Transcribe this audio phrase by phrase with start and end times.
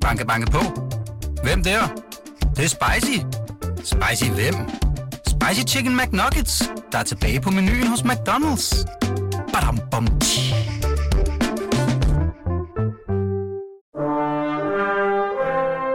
[0.00, 0.58] Banke, banke på.
[1.42, 1.80] Hvem der?
[2.40, 3.18] Det, det er spicy.
[3.76, 4.54] Spicy hvem?
[5.26, 8.84] Spicy Chicken McNuggets, der er tilbage på menuen hos McDonald's.
[9.52, 10.54] Badum, bom, tji.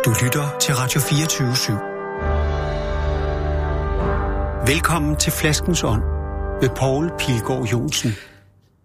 [0.05, 1.73] Du lytter til Radio 24 /7.
[4.71, 6.01] Velkommen til Flaskens Ånd
[6.61, 8.11] med Poul Pilgaard Jonsen.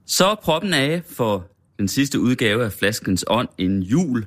[0.06, 1.46] Så er proppen af for
[1.78, 4.26] den sidste udgave af Flaskens Ånd en jul.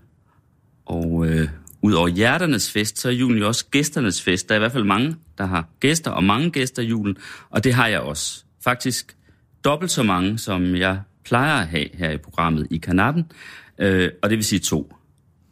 [0.85, 1.49] Og øh,
[1.81, 4.49] ud over hjerternes fest, så er julen jo også gæsternes fest.
[4.49, 7.17] Der er i hvert fald mange, der har gæster, og mange gæster i julen.
[7.49, 8.43] Og det har jeg også.
[8.63, 9.15] Faktisk
[9.63, 13.31] dobbelt så mange, som jeg plejer at have her i programmet i kanappen.
[13.77, 14.93] Øh, og det vil sige to.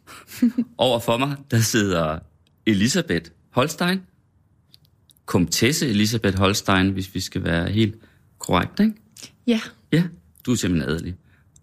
[0.78, 2.18] Over for mig, der sidder
[2.66, 4.00] Elisabeth Holstein.
[5.26, 7.94] Komtesse Elisabeth Holstein, hvis vi skal være helt
[8.38, 8.92] korrekt, ikke?
[9.46, 9.60] Ja,
[9.92, 10.04] Ja,
[10.46, 11.14] du er simpelthen adelig.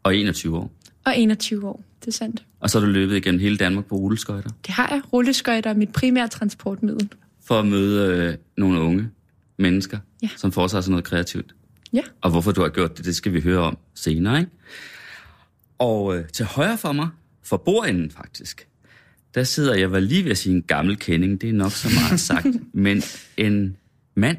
[0.04, 0.72] Og 21 år.
[1.06, 2.46] og 21 år, det er sandt.
[2.60, 4.50] Og så har du løbet igennem hele Danmark på rulleskøjter.
[4.68, 5.02] Det har jeg.
[5.14, 7.10] Rulleskøjter er mit primære transportmiddel.
[7.46, 9.10] For at møde øh, nogle unge
[9.58, 10.30] mennesker, Ja.
[10.38, 11.56] som foretager sig noget kreativt.
[11.94, 12.02] Ja.
[12.22, 14.52] Og hvorfor du har gjort det, det skal vi høre om senere, ikke?
[15.78, 17.10] Og øh, til højre for mig,
[17.44, 18.68] for bordenden faktisk,
[19.36, 21.90] der sidder, jeg var lige ved at sige en gammel kending, det er nok så
[22.02, 23.02] meget sagt, men
[23.38, 23.78] en
[24.16, 24.38] mand,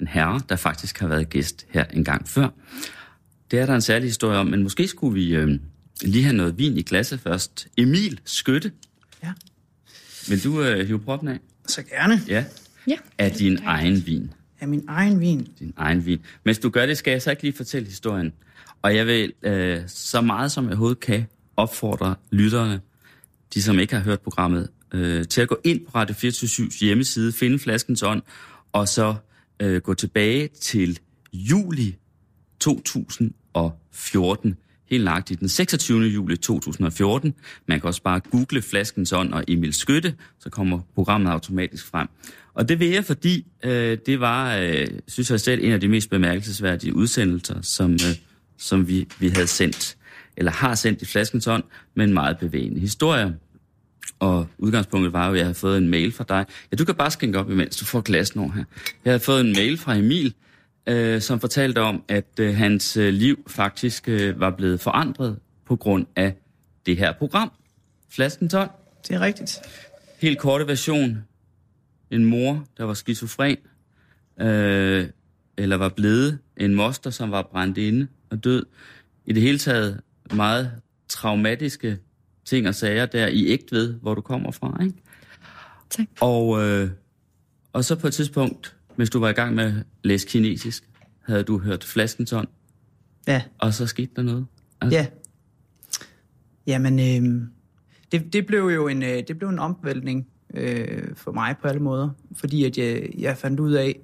[0.00, 2.48] en herre, der faktisk har været gæst her en gang før.
[3.50, 5.58] Det er der en særlig historie om, men måske skulle vi øh,
[6.04, 7.66] lige have noget vin i glasset først.
[7.78, 8.72] Emil Skytte,
[9.22, 9.32] Ja,
[10.28, 11.38] vil du øh, hive proppen af?
[11.66, 12.20] så gerne.
[12.28, 12.44] Ja.
[12.88, 12.96] Ja.
[13.18, 14.32] Af din egen vin.
[14.60, 15.48] Af min egen vin.
[15.58, 16.18] Din egen vin.
[16.44, 18.32] Mens du gør det, skal jeg så ikke lige fortælle historien.
[18.82, 22.80] Og jeg vil øh, så meget som jeg overhovedet kan opfordre lytterne,
[23.54, 27.32] de som ikke har hørt programmet, øh, til at gå ind på Radio 24 hjemmeside,
[27.32, 28.22] finde flaskens ånd,
[28.72, 29.14] og så
[29.60, 30.98] øh, gå tilbage til
[31.32, 31.96] juli
[32.60, 34.56] 2014.
[34.90, 36.02] Helt nøjagtigt den 26.
[36.02, 37.34] juli 2014.
[37.68, 42.08] Man kan også bare google Flaskens Ånd og Emil Skytte, så kommer programmet automatisk frem.
[42.54, 45.88] Og det vil jeg, fordi øh, det var, øh, synes jeg selv, en af de
[45.88, 48.16] mest bemærkelsesværdige udsendelser, som, øh,
[48.58, 49.96] som vi, vi havde sendt,
[50.36, 51.64] eller har sendt i Flaskens Ånd,
[51.94, 53.34] med en meget bevægende historie.
[54.18, 56.46] Og udgangspunktet var jo, at jeg havde fået en mail fra dig.
[56.72, 58.64] Ja, du kan bare skænke op, imens du får glasen over her.
[59.04, 60.34] Jeg havde fået en mail fra Emil,
[60.86, 65.76] øh, som fortalte om, at øh, hans øh, liv faktisk øh, var blevet forandret på
[65.76, 66.34] grund af
[66.86, 67.52] det her program.
[68.10, 68.70] Flasken 12.
[69.08, 69.60] Det er rigtigt.
[70.20, 71.24] Helt korte version.
[72.10, 73.56] En mor, der var skizofren,
[74.40, 75.08] øh,
[75.56, 76.38] eller var blevet.
[76.56, 78.66] En moster, som var brændt inde og død.
[79.24, 80.00] I det hele taget
[80.34, 80.72] meget
[81.08, 81.98] traumatiske
[82.44, 84.94] ting og sager der i Ægtved, hvor du kommer fra, ikke?
[85.90, 86.06] Tak.
[86.20, 86.90] Og, øh,
[87.72, 89.72] og så på et tidspunkt, mens du var i gang med at
[90.04, 90.84] læse kinesisk,
[91.20, 92.48] havde du hørt flaskens ånd,
[93.28, 94.46] Ja, og så skete der noget.
[94.80, 95.06] Altså, ja.
[96.66, 97.42] Jamen, øh,
[98.12, 101.80] det, det blev jo en, øh, det blev en omvæltning øh, for mig på alle
[101.80, 104.00] måder, fordi at jeg, jeg fandt ud af,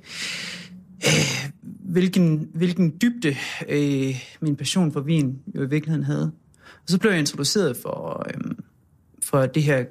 [1.06, 3.36] øh, hvilken, hvilken dybde
[3.68, 6.32] øh, min passion for vin jo i virkeligheden havde.
[6.64, 8.54] Og så blev jeg introduceret for, øh,
[9.22, 9.84] for det her,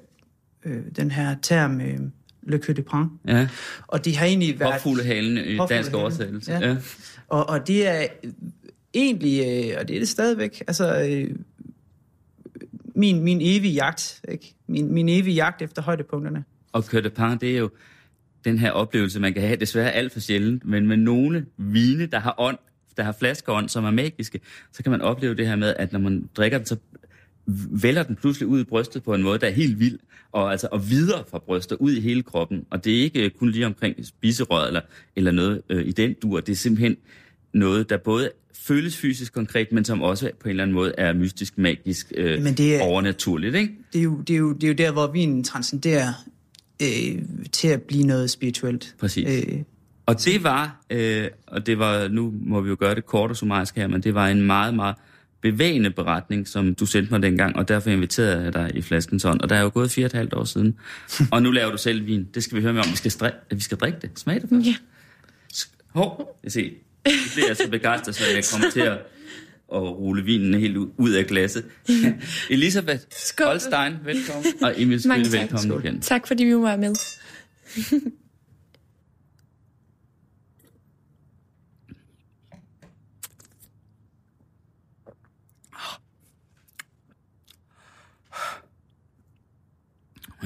[0.66, 2.00] øh, den her term, øh,
[2.48, 3.06] Le Queue de Prin.
[3.28, 3.48] ja.
[3.88, 4.74] Og det har egentlig været...
[4.74, 6.52] Påfuglehalen i dansk oversættelse.
[6.52, 6.70] ja.
[6.70, 6.76] Ja.
[7.28, 8.08] Og, og det er
[8.94, 11.36] egentlig, øh, og det er det stadigvæk, altså øh,
[12.96, 14.56] min, min evige jagt, ikke?
[14.68, 16.44] Min, min evige jagt efter højdepunkterne.
[16.72, 17.70] Og Coeur de Pin, det er jo
[18.46, 22.20] den her oplevelse, man kan have desværre alt for sjældent, men med nogle vine, der
[22.20, 22.58] har ånd,
[22.98, 24.40] der har flaskeånd, som er magiske,
[24.72, 26.78] så kan man opleve det her med, at når man drikker den, så
[27.82, 30.00] vælger den pludselig ud i brystet på en måde, der er helt vild,
[30.32, 32.66] og, altså, og videre fra brystet, ud i hele kroppen.
[32.70, 34.82] Og det er ikke øh, kun lige omkring spiserøret eller,
[35.16, 36.96] eller noget øh, i den dur, det er simpelthen
[37.54, 41.14] noget, der både føles fysisk konkret, men som også på en eller anden måde er
[41.14, 43.74] mystisk, magisk, øh, Men det er- overnaturligt, ikke?
[43.94, 46.14] Det er jo, det er jo, det er jo der, hvor vinen transcenderer
[46.82, 47.22] øh,
[47.52, 48.96] til at blive noget spirituelt.
[49.00, 49.46] Præcis.
[49.48, 49.60] Øh,
[50.06, 53.38] Og det var, øh, og det var, nu må vi jo gøre det kort og
[53.38, 54.96] summarisk her, men det var en meget, meget
[55.42, 59.42] bevægende beretning, som du sendte mig dengang, og derfor inviterede jeg dig i Flaskens Ånd.
[59.42, 60.76] Og der er jo gået fire og et halvt år siden.
[61.32, 62.28] og nu laver du selv vin.
[62.34, 62.92] Det skal vi høre med om.
[62.92, 64.10] Vi skal, stri- vi skal drikke det.
[64.16, 64.68] Smag det først.
[64.68, 64.76] Ja.
[65.88, 66.70] Hov, jeg ser.
[67.06, 68.98] Det bliver jeg så begejstret, så jeg kommer til at,
[69.74, 71.66] at rulle vinen helt ud, af glasset.
[72.50, 73.48] Elisabeth Skål.
[73.48, 74.46] Holstein, velkommen.
[74.62, 75.18] Og Emil tak.
[75.32, 76.02] velkommen igen.
[76.02, 76.96] Tak fordi vi være med.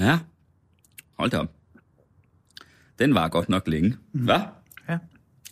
[0.02, 0.20] Ja,
[1.20, 1.52] hold da op.
[3.00, 3.98] Den var godt nok længe.
[4.14, 4.24] Mm.
[4.24, 4.40] Hvad?
[4.90, 4.98] ja.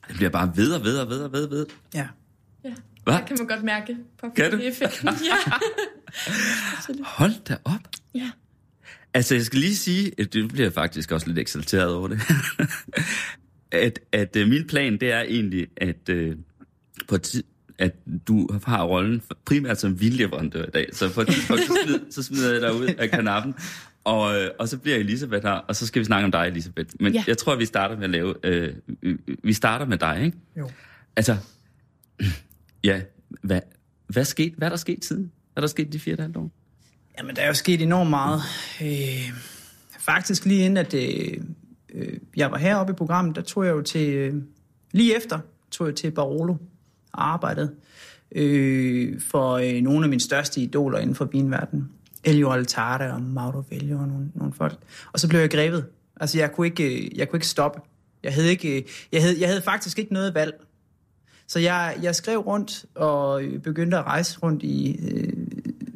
[0.07, 1.65] Det bliver bare ved og ved og ved og ved og ved.
[1.93, 2.07] ja.
[2.63, 2.73] Ja.
[3.03, 3.13] Hvad?
[3.17, 4.57] Det kan man godt mærke på Kan du?
[4.57, 5.09] effekten.
[5.29, 5.51] Ja.
[7.03, 7.79] Hold da op.
[8.15, 8.31] Ja.
[9.13, 12.19] Altså, jeg skal lige sige, at det bliver faktisk også lidt eksalteret over det,
[13.71, 16.35] at, at øh, min plan, det er egentlig, at, øh,
[17.07, 17.43] på tid,
[17.77, 17.95] at
[18.27, 20.89] du har rollen for- primært som vinleverandør i dag.
[20.93, 23.55] Så på et tidspunkt, så, smider, så smider jeg dig ud af kanappen,
[24.09, 26.89] og, øh, og så bliver Elisabeth her, og så skal vi snakke om dig, Elisabeth.
[26.99, 27.23] Men Ja.
[27.27, 28.35] jeg tror, at vi starter med at lave...
[28.43, 30.37] Øh, øh, vi starter med dig, ikke?
[30.57, 30.69] Jo.
[31.15, 31.37] Altså,
[32.83, 33.01] ja,
[33.41, 33.61] hvad,
[34.07, 35.31] hvad, skete, hvad er der sket siden?
[35.53, 36.51] Hvad er der sket de fire og et halvt år?
[37.19, 38.41] Jamen, der er jo sket enormt meget.
[38.81, 39.31] Øh,
[39.99, 41.37] faktisk lige inden, at øh,
[41.93, 44.13] øh, jeg var heroppe i programmet, der tog jeg jo til...
[44.13, 44.33] Øh,
[44.91, 45.39] lige efter
[45.71, 46.55] tog jeg til Barolo
[47.13, 47.71] og arbejdede
[48.31, 51.89] øh, for øh, nogle af mine største idoler inden for vinverdenen.
[52.23, 54.77] Elio Altare og Mauro Velio og nogle, nogle folk.
[55.13, 55.85] Og så blev jeg grebet.
[56.19, 57.81] Altså, jeg kunne ikke, øh, jeg kunne ikke stoppe.
[58.23, 60.53] Jeg havde, ikke, øh, jeg, havde, jeg havde faktisk ikke noget valg.
[61.47, 65.33] Så jeg, jeg skrev rundt og øh, begyndte at rejse rundt i øh,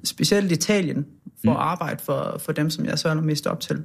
[0.04, 1.06] specielt Italien
[1.46, 1.58] for mm.
[1.58, 3.84] at arbejde for, for dem, som jeg så allermest op til.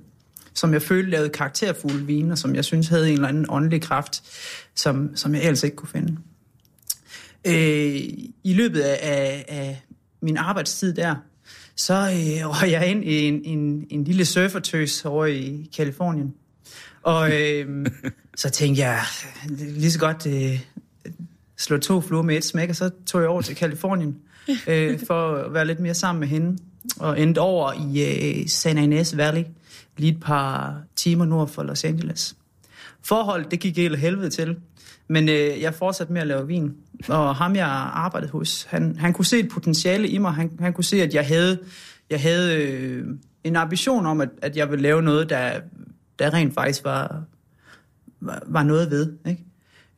[0.55, 3.83] Som jeg følte lavede karakterfulde vine, og som jeg synes havde en eller anden åndelig
[3.83, 4.23] kraft,
[4.75, 6.17] som, som jeg ellers ikke kunne finde.
[7.47, 7.55] Øh,
[8.45, 9.83] I løbet af, af, af
[10.21, 11.15] min arbejdstid der,
[11.79, 16.35] så øh, røg jeg ind i en, en, en lille surfertøs over i Kalifornien.
[17.03, 17.87] Og øh,
[18.37, 19.01] så tænkte jeg,
[19.49, 20.61] lige så godt øh,
[21.57, 24.17] slå to fluer med et smæk, og så tog jeg over til Kalifornien
[24.69, 26.59] øh, for at være lidt mere sammen med hende.
[26.97, 29.45] Og endte over i øh, San Ynez Valley,
[29.97, 32.37] lige et par timer nord for Los Angeles.
[33.03, 34.57] Forhold, det gik helt helvede til.
[35.09, 36.75] Men øh, jeg fortsatte med at lave vin.
[37.09, 40.33] Og ham, jeg arbejdede hos, han, han kunne se et potentiale i mig.
[40.33, 41.59] Han, han kunne se, at jeg havde,
[42.11, 43.07] jeg havde øh,
[43.45, 45.61] en ambition om, at, at jeg ville lave noget, der,
[46.19, 47.23] der rent faktisk var,
[48.21, 49.13] var, var noget ved.
[49.27, 49.45] Ikke?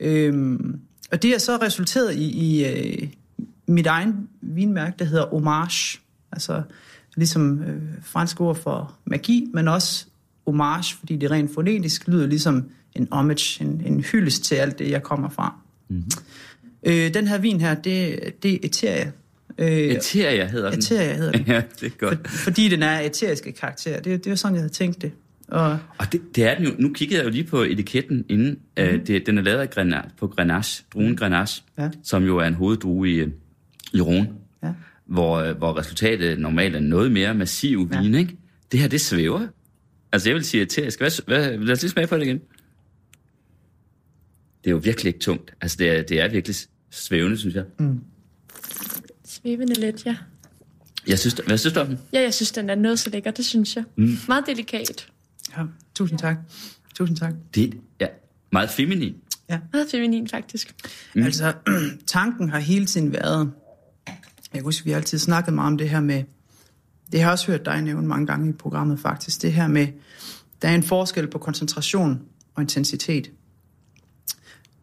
[0.01, 0.81] Øhm,
[1.13, 3.09] og det har så resulteret i, i øh,
[3.67, 5.99] mit egen vinmærke, der hedder homage.
[6.33, 6.63] Altså
[7.17, 10.07] ligesom øh, fransk ord for magi, men også
[10.53, 12.65] homage, fordi det rent fonetisk lyder ligesom
[12.95, 15.55] en homage, en, en hyldest til alt det, jeg kommer fra.
[15.89, 16.05] Mm-hmm.
[16.87, 19.11] Øh, den her vin her, det, det er Eteria.
[19.59, 20.79] Øh, Eteria hedder den.
[20.79, 21.45] Eteria hedder den.
[21.55, 22.29] Ja, det er godt.
[22.29, 24.01] For, fordi den er eteriske karakter.
[24.01, 25.13] Det, det var sådan, jeg havde tænkt det.
[25.49, 26.71] Og Og det, det er den jo.
[26.79, 28.59] Nu kiggede jeg jo lige på etiketten inden.
[28.79, 29.05] Mm-hmm.
[29.05, 31.91] Det, den er lavet af Grenache, på Grenache, druen Grenache, Ja.
[32.05, 33.29] som jo er en hoveddrue i, øh,
[33.95, 34.29] i Rhone,
[34.63, 34.73] ja.
[35.07, 38.01] hvor, øh, hvor resultatet normalt er noget mere massiv Ja.
[38.03, 38.37] vin, ikke?
[38.73, 39.47] Det her, det svæver.
[40.13, 40.99] Altså, jeg vil sige eterisk.
[40.99, 42.39] Hvad, hvad, lad os lige smage på det igen.
[44.65, 45.55] Det er jo virkelig ikke tungt.
[45.61, 46.57] Altså, det er, det er virkelig
[46.91, 47.65] svævende, synes jeg.
[47.79, 48.01] Mm.
[49.25, 50.17] Svævende lidt, ja.
[51.07, 51.99] Jeg synes, hvad synes du om den?
[52.13, 53.85] Ja, jeg synes, den er noget så lækker, det synes jeg.
[53.97, 54.17] Mm.
[54.29, 55.09] Meget delikat.
[55.57, 55.63] ja.
[55.95, 56.37] Tusind tak.
[56.95, 57.35] Tusind tak.
[57.55, 58.07] Det er ja,
[58.53, 59.17] meget feminin.
[59.73, 60.75] Meget feminin, faktisk.
[61.15, 61.23] Mm.
[61.23, 61.53] Altså,
[62.07, 63.53] tanken har hele tiden været,
[64.07, 64.17] jeg
[64.55, 66.25] kan huske, vi har altid snakket meget om det her med,
[67.13, 69.87] det har jeg også hørt dig nævne mange gange i programmet faktisk, det her med,
[70.63, 72.21] der er en forskel på koncentration
[72.55, 73.31] og intensitet.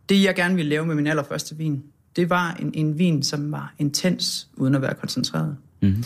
[0.09, 1.83] Det, jeg gerne ville lave med min allerførste vin,
[2.15, 5.57] det var en, en vin, som var intens, uden at være koncentreret.
[5.81, 6.03] Mm-hmm.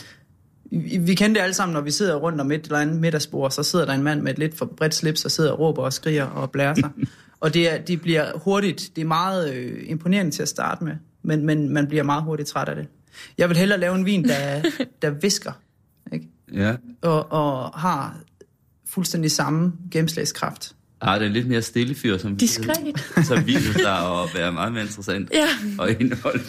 [0.72, 3.52] Vi, vi kender det alle sammen, når vi sidder rundt om et eller andet middagsbord,
[3.52, 5.84] så sidder der en mand med et lidt for bredt slips, og sidder og råber
[5.84, 6.90] og skriger og blærer sig.
[7.40, 10.94] og det, er, det bliver hurtigt, det er meget øh, imponerende til at starte med,
[11.24, 12.88] men, men man bliver meget hurtigt træt af det.
[13.38, 14.62] Jeg vil hellere lave en vin, der,
[15.02, 15.52] der visker?
[16.54, 16.76] Ja.
[17.02, 18.18] Og, og har
[18.90, 20.76] fuldstændig samme gennemslagskraft.
[21.02, 23.04] Ah, det er en lidt mere stille fyr, som Diskret.
[23.28, 25.48] som viser sig at være meget mere interessant Ja.
[25.78, 26.40] og indhold.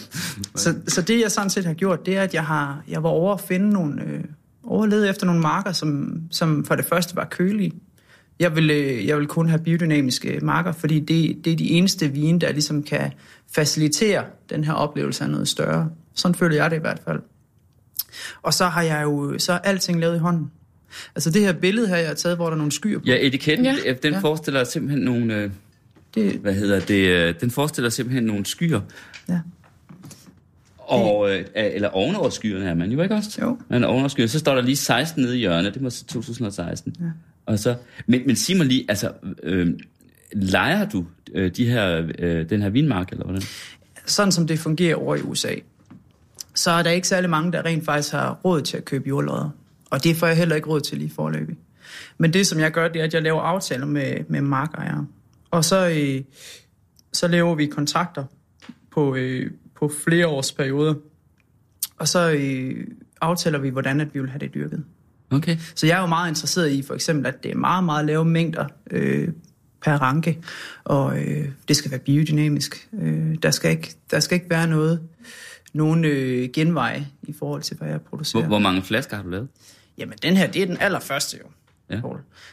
[0.55, 3.09] Så, så det, jeg sådan set har gjort, det er, at jeg, har, jeg var
[3.09, 4.23] over at finde nogle, øh,
[4.63, 7.71] overlede efter nogle marker, som, som for det første var kølige.
[8.39, 12.07] Jeg vil, øh, jeg vil kun have biodynamiske marker, fordi det, det er de eneste
[12.07, 13.11] vine, der ligesom kan
[13.55, 15.89] facilitere den her oplevelse af noget større.
[16.13, 17.19] Sådan føler jeg det i hvert fald.
[18.41, 20.51] Og så har jeg jo så er alting lavet i hånden.
[21.15, 23.05] Altså det her billede her, jeg har taget, hvor der er nogle skyer på.
[23.05, 23.75] Ja, etiketten, Ja.
[23.85, 23.93] ja.
[24.03, 24.19] den Ja.
[24.19, 25.35] forestiller simpelthen nogle...
[25.35, 25.49] Øh,
[26.15, 27.07] Det, hvad hedder det?
[27.09, 28.81] øh, Den forestiller simpelthen nogle skyer.
[29.29, 29.39] ja.
[30.77, 33.39] Og, øh, eller ovenover skyerne er man jo ikke også?
[33.41, 33.57] Jo.
[33.69, 34.27] Man er ovenover skyerne.
[34.27, 35.73] Så står der lige 16 nede i hjørnet.
[35.73, 36.95] Det må så 2016.
[36.99, 37.05] Ja.
[37.45, 37.75] Og så,
[38.07, 39.11] men, men sig mig lige, altså,
[39.43, 39.73] øh,
[40.33, 43.41] leger du øh, de her, øh, den her vinmark, eller hvordan?
[44.05, 45.53] sådan som det fungerer over i USA,
[46.55, 49.49] så er der ikke særlig mange, der rent faktisk har råd til at købe jordlodder.
[49.89, 51.57] Og det får jeg heller ikke råd til lige forløbig.
[52.17, 55.07] Men det, som jeg gør, det er, at jeg laver aftaler med, med markejere.
[55.51, 56.21] Og så, øh,
[57.13, 58.23] så laver vi kontrakter
[58.91, 60.93] på, øh, på flere års perioder.
[61.97, 62.87] Og så øh,
[63.21, 64.83] aftaler vi, hvordan at vi vil have det dyrket.
[65.31, 65.57] Okay.
[65.75, 68.25] Så jeg er jo meget interesseret i for eksempel, at det er meget, meget lave
[68.25, 69.27] mængder øh,
[69.81, 70.39] per ranke,
[70.83, 72.89] og øh, det skal være biodynamisk.
[73.01, 74.99] Øh, der, skal ikke, der skal ikke være noget,
[75.73, 78.41] nogen øh, genvej i forhold til, hvad jeg producerer.
[78.41, 79.47] Hvor, hvor mange flasker har du lavet?
[79.97, 81.47] Jamen, den her, det er den allerførste jo,
[81.89, 82.01] Ja.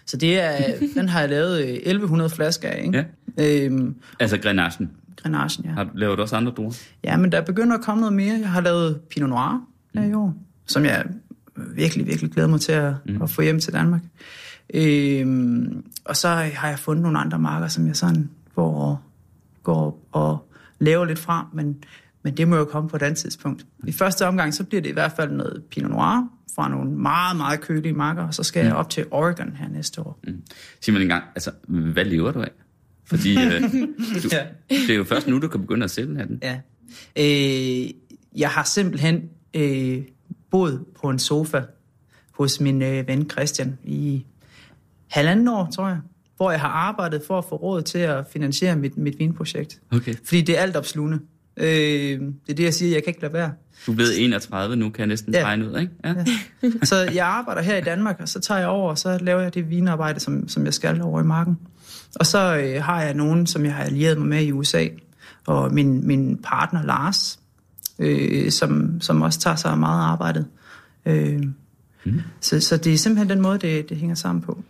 [0.06, 3.06] Så det er, den har jeg lavet øh, 1100 flasker af, ikke?
[3.38, 3.64] Ja.
[3.64, 4.90] Øhm, Altså Grenachen.
[5.22, 5.70] Grenachen, ja.
[5.70, 6.72] Har du, laver du også andre druer?
[7.04, 8.38] Ja, men der begynder at komme noget mere.
[8.38, 10.34] Jeg har lavet Pinot Noir her i år,
[10.66, 11.04] som jeg
[11.56, 13.22] virkelig, virkelig glæder mig til at, mm.
[13.22, 14.02] at få hjem til Danmark.
[14.74, 19.02] Øhm, og så har jeg fundet nogle andre marker, som jeg sådan går,
[19.62, 21.76] går og laver lidt fra, men,
[22.22, 23.66] men det må jo komme på et andet tidspunkt.
[23.86, 27.36] I første omgang, så bliver det i hvert fald noget Pinot Noir fra nogle meget,
[27.36, 30.20] meget kølige marker, og så skal jeg op til Oregon her næste år.
[30.80, 32.50] Sig mig en gang, altså, hvad lever du af?
[33.04, 34.46] Fordi øh, du, Ja.
[34.68, 36.42] det er jo først nu, du kan begynde at sælge den.
[36.42, 36.60] Ja.
[37.18, 37.90] Øh,
[38.36, 39.22] jeg har simpelthen
[39.54, 40.02] øh,
[40.50, 41.62] boet på en sofa
[42.32, 44.26] hos min øh, ven Christian i
[45.10, 45.98] halvanden år, tror jeg,
[46.36, 49.80] hvor jeg har arbejdet for at få råd til at finansiere mit, mit vinprojekt.
[49.92, 50.14] Okay.
[50.24, 51.20] Fordi det er alt opslugende.
[51.56, 53.52] Øh, det er det, jeg siger, jeg kan ikke lade være.
[53.86, 55.44] Du er blevet 31 nu, kan jeg næsten Ja.
[55.44, 55.92] regne ud, ikke?
[56.04, 56.14] Ja.
[56.84, 59.54] Så jeg arbejder her i Danmark, og så tager jeg over, og så laver jeg
[59.54, 61.58] det vinarbejde, som, som jeg skal over i marken.
[62.14, 64.86] Og så øh, har jeg nogen, som jeg har allieret mig med i USA,
[65.46, 67.38] og min, min partner Lars,
[67.98, 70.46] øh, som, som også tager sig meget arbejdet.
[71.06, 71.42] Øh,
[72.04, 72.20] mm.
[72.40, 74.62] så, så det er simpelthen den måde, det, det hænger sammen på.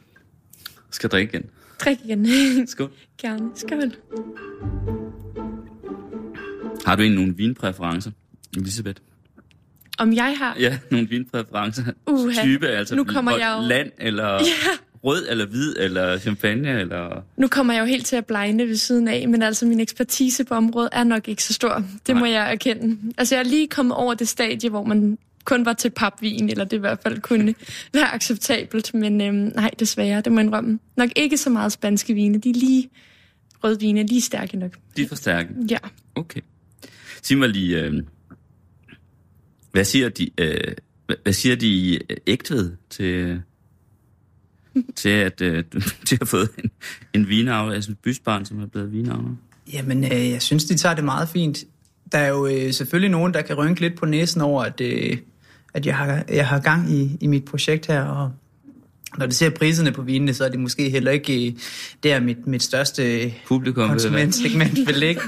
[0.90, 1.50] Skal jeg drikke igen.
[1.84, 2.26] Drik igen.
[2.66, 2.90] Skål.
[3.22, 3.50] Gerne.
[3.54, 3.92] Skål.
[6.87, 8.10] Har du egentlig nogle vinpræferencer,
[8.56, 9.00] Elisabeth?
[9.99, 10.56] Om jeg har...
[10.60, 11.82] Ja, nogle vinpræferencer.
[12.06, 12.42] Uha.
[12.42, 14.40] Type, altså Nu kommer jeg jo- land, eller Ja.
[15.04, 17.22] rød, eller hvid, eller champagne, eller...
[17.37, 20.44] Nu kommer jeg jo helt til at blegne ved siden af, men altså min ekspertise
[20.44, 21.84] på området er nok ikke så stor.
[22.06, 22.30] Det må Nej.
[22.30, 22.99] jeg erkende.
[23.18, 26.64] Altså jeg er lige kommet over det stadie, hvor man kun var til papvin, eller
[26.64, 27.54] det i hvert fald kunne
[27.94, 28.94] være acceptabelt.
[28.94, 30.78] Men øhm, nej, desværre, det må jeg indrømme.
[30.96, 32.38] Nok ikke så meget spanske vine.
[32.38, 32.90] De er lige
[33.64, 34.70] rødvine, lige stærke nok.
[34.96, 35.49] De er for stærke.
[35.70, 35.78] Ja.
[36.14, 36.40] Okay.
[37.22, 38.02] Sig mig lige, øh,
[39.72, 40.74] hvad siger de, øh,
[41.06, 43.42] hvad- siger de øh, ægtved til,
[44.96, 45.64] til at øh,
[46.06, 46.70] til at have fået en,
[47.14, 49.34] en vinavler, altså et bysbarn, som er blevet vinavler?
[49.72, 51.64] Jamen, øh, jeg synes, de tager det meget fint.
[52.12, 55.16] Der er jo øh, selvfølgelig nogen, der kan rynke lidt på næsen over, at, øh,
[55.74, 58.32] at jeg, har, jeg har gang i, i mit projekt her, og
[59.18, 61.52] når du ser priserne på vinene, så er det måske heller ikke øh,
[62.02, 63.94] der mit, mit største Publikum, du hvad?
[63.94, 65.20] konsumentsegment vil ligge.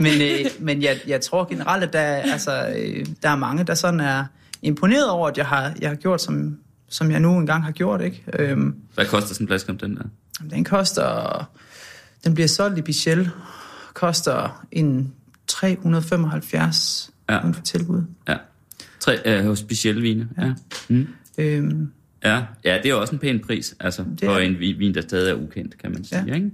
[0.00, 3.64] Men, øh, men jeg, jeg tror generelt, at der, er- altså, øh, der er mange,
[3.64, 4.24] der sådan er
[4.62, 6.56] imponeret over, at jeg har, jeg har gjort, som,
[6.88, 8.00] som jeg nu engang har gjort.
[8.00, 8.22] Ikke?
[8.38, 10.02] Øhm, Hvad koster sådan en flaske om den der?
[10.50, 11.50] den koster,
[12.24, 13.30] den bliver solgt i Bichel,
[13.94, 15.12] koster en
[15.46, 17.34] 375 Ja.
[17.34, 17.50] ja.
[17.50, 18.02] for tilbud.
[18.28, 18.36] Ja.
[19.00, 20.28] Tre, øh, hos specielle vine.
[20.38, 20.44] Ja.
[20.46, 20.52] Ja.
[20.88, 21.06] Mm.
[21.38, 21.90] Øhm,
[22.24, 22.42] ja.
[22.64, 25.30] Ja, det er også en pæn pris, altså, Det for er- en vin, der stadig
[25.30, 26.24] er ukendt, kan man sige.
[26.26, 26.34] Ja.
[26.34, 26.50] Ikke?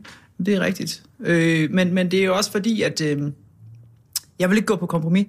[0.46, 1.02] det er rigtigt.
[1.20, 3.22] Øh, men, men det er jo også fordi, at øh,
[4.38, 5.26] jeg vil ikke gå på kompromis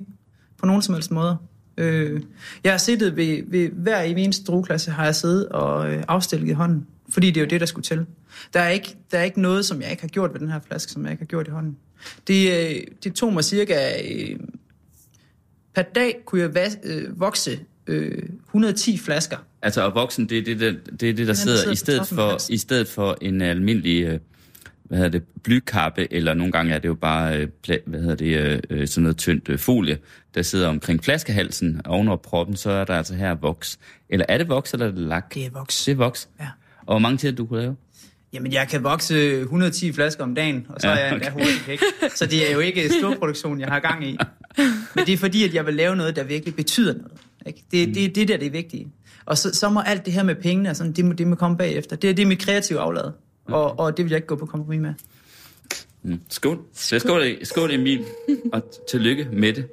[0.58, 1.38] på nogen som helst måde.
[1.77, 2.22] Øh,
[2.63, 6.48] jeg har siddet ved, ved hver i eneste drueklasse, har jeg siddet og øh, afstillet
[6.48, 6.88] i hånden.
[7.10, 8.06] Fordi det er jo det, der skulle til.
[8.54, 10.60] Der er, ikke, der er ikke noget, som jeg ikke har gjort ved den her
[10.68, 11.77] flaske, som jeg ikke har gjort i hånden.
[12.27, 13.75] Det, øh, det tog mig cirka...
[14.12, 14.39] Øh,
[15.75, 19.38] per dag kunne jeg vas, øh, vokse øh, 110 flasker.
[19.65, 21.75] Altså, og voksen, det er det, der, det, er det, der der sidder, sidder i
[21.75, 22.53] stedet, for, halsen.
[22.53, 24.19] i stedet for en almindelig, øh,
[24.84, 27.48] hvad hedder det, blykappe, eller nogle gange er det jo bare, øh,
[27.86, 29.98] hvad hedder det, øh, øh, sådan noget tyndt øh, folie,
[30.36, 33.79] der sidder omkring flaskehalsen ovenover proppen, så er der altså her voks.
[34.10, 35.34] Eller er det voks, eller er det lak?
[35.34, 35.86] Det er voks.
[35.86, 36.29] Det er voks.
[36.39, 36.48] Ja.
[36.79, 37.75] Og hvor mange til du kunne lave?
[38.34, 41.34] Jamen, jeg kan vokse 110 flasker om dagen, og så Ja, er jeg endda okay.
[41.34, 41.79] hurtigt væk.
[42.15, 44.17] Så det er jo ikke stor produktion, jeg har gang i.
[44.95, 47.12] Men det er fordi, at jeg vil lave noget, der virkelig betyder noget.
[47.45, 47.63] Ikke?
[47.72, 48.88] Det, det er det der, det er vigtige.
[49.25, 51.36] Og så, så må alt det her med pengene, og sådan, det, må, det må
[51.36, 51.96] komme bagefter.
[51.96, 53.12] Det, er- det er mit kreative aflad.
[53.46, 54.94] Og, og det vil jeg ikke gå på kompromis med.
[56.03, 56.20] Mm.
[56.29, 56.60] Skål.
[56.74, 58.05] Så skål, skål Emil,
[58.53, 59.67] og tillykke med det.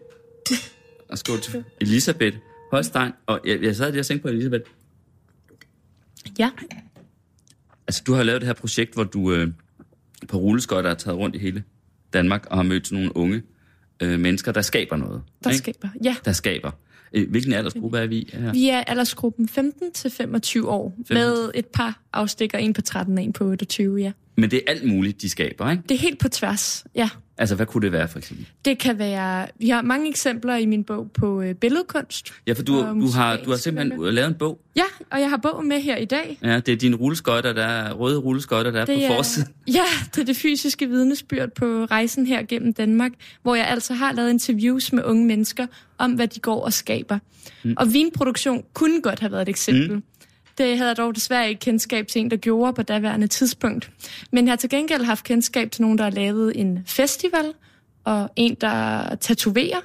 [1.09, 2.37] Og skål til Elisabeth
[2.71, 3.12] Holstein.
[3.26, 4.64] Og jeg, jeg sad lige og tænkte på Elisabeth.
[6.38, 6.50] Ja.
[7.87, 9.49] Altså, du har lavet det her projekt, hvor du øh,
[10.28, 11.64] på rulleskøjter har taget rundt i hele
[12.12, 13.42] Danmark og har mødt nogle unge
[14.00, 15.23] øh, mennesker, der skaber noget.
[15.44, 15.59] Der ikke?
[15.59, 15.88] skaber.
[16.04, 16.16] Ja.
[16.25, 16.71] Der skaber.
[17.14, 18.52] Øh, hvilken aldersgruppe er vi her?
[18.52, 21.14] Vi er aldersgruppen 15 til 25 år, 15.
[21.14, 24.12] med et par afstikker, en på 13 og en på 28, ja.
[24.37, 25.83] Men det er alt muligt, de skaber, ikke?
[25.88, 27.09] Det er helt på tværs, ja.
[27.38, 28.46] Altså, hvad kunne det være, for eksempel?
[28.64, 29.46] Det kan være...
[29.58, 32.32] Vi har mange eksempler i min bog på øh, billedkunst.
[32.46, 34.12] Ja, for du, du, har, du har simpelthen med.
[34.12, 34.60] lavet en bog.
[34.76, 36.38] Ja, og jeg har bogen med her i dag.
[36.42, 39.52] Ja, det er dine rulleskøjter, der er røde rulleskøjter, der er Det på er, forsiden.
[39.78, 39.84] ja,
[40.14, 43.12] det er det fysiske vidnesbyrd på rejsen her gennem Danmark,
[43.42, 45.66] hvor jeg altså har lavet interviews med unge mennesker
[45.98, 47.18] om, hvad de går og skaber.
[47.64, 47.74] Mm.
[47.76, 49.92] Og vinproduktion kunne godt have været et eksempel.
[49.92, 50.02] Mm.
[50.59, 53.90] Det havde jeg dog desværre ikke kendskab til en, der gjorde på daværende tidspunkt.
[54.32, 57.52] Men jeg har til gengæld haft kendskab til nogen, der har lavet en festival,
[58.04, 59.80] og en, der tatoverer,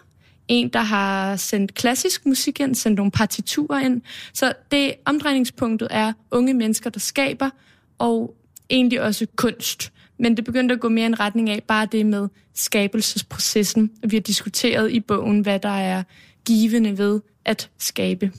[0.47, 4.01] en, der har sendt klassisk musik ind, sendt nogle partiturer ind.
[4.33, 7.49] Så det omdrejningspunktet er unge mennesker, der skaber,
[7.97, 8.35] og
[8.69, 9.93] egentlig også kunst.
[10.19, 13.91] Men det begyndte at gå mere en retning af bare det med skabelsesprocessen.
[14.07, 16.03] Vi har diskuteret i bogen, hvad der er
[16.45, 18.31] givende ved at skabe.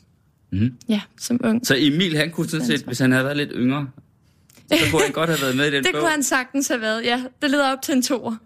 [0.52, 0.72] Mm.
[0.88, 1.66] Ja, som ung.
[1.66, 3.88] Så Emil, han kunne sådan set, hvis han havde været lidt yngre,
[4.72, 6.00] så kunne han godt have været med i den Det bog.
[6.00, 7.22] kunne han sagtens have været, ja.
[7.42, 8.36] Det leder op til en toer.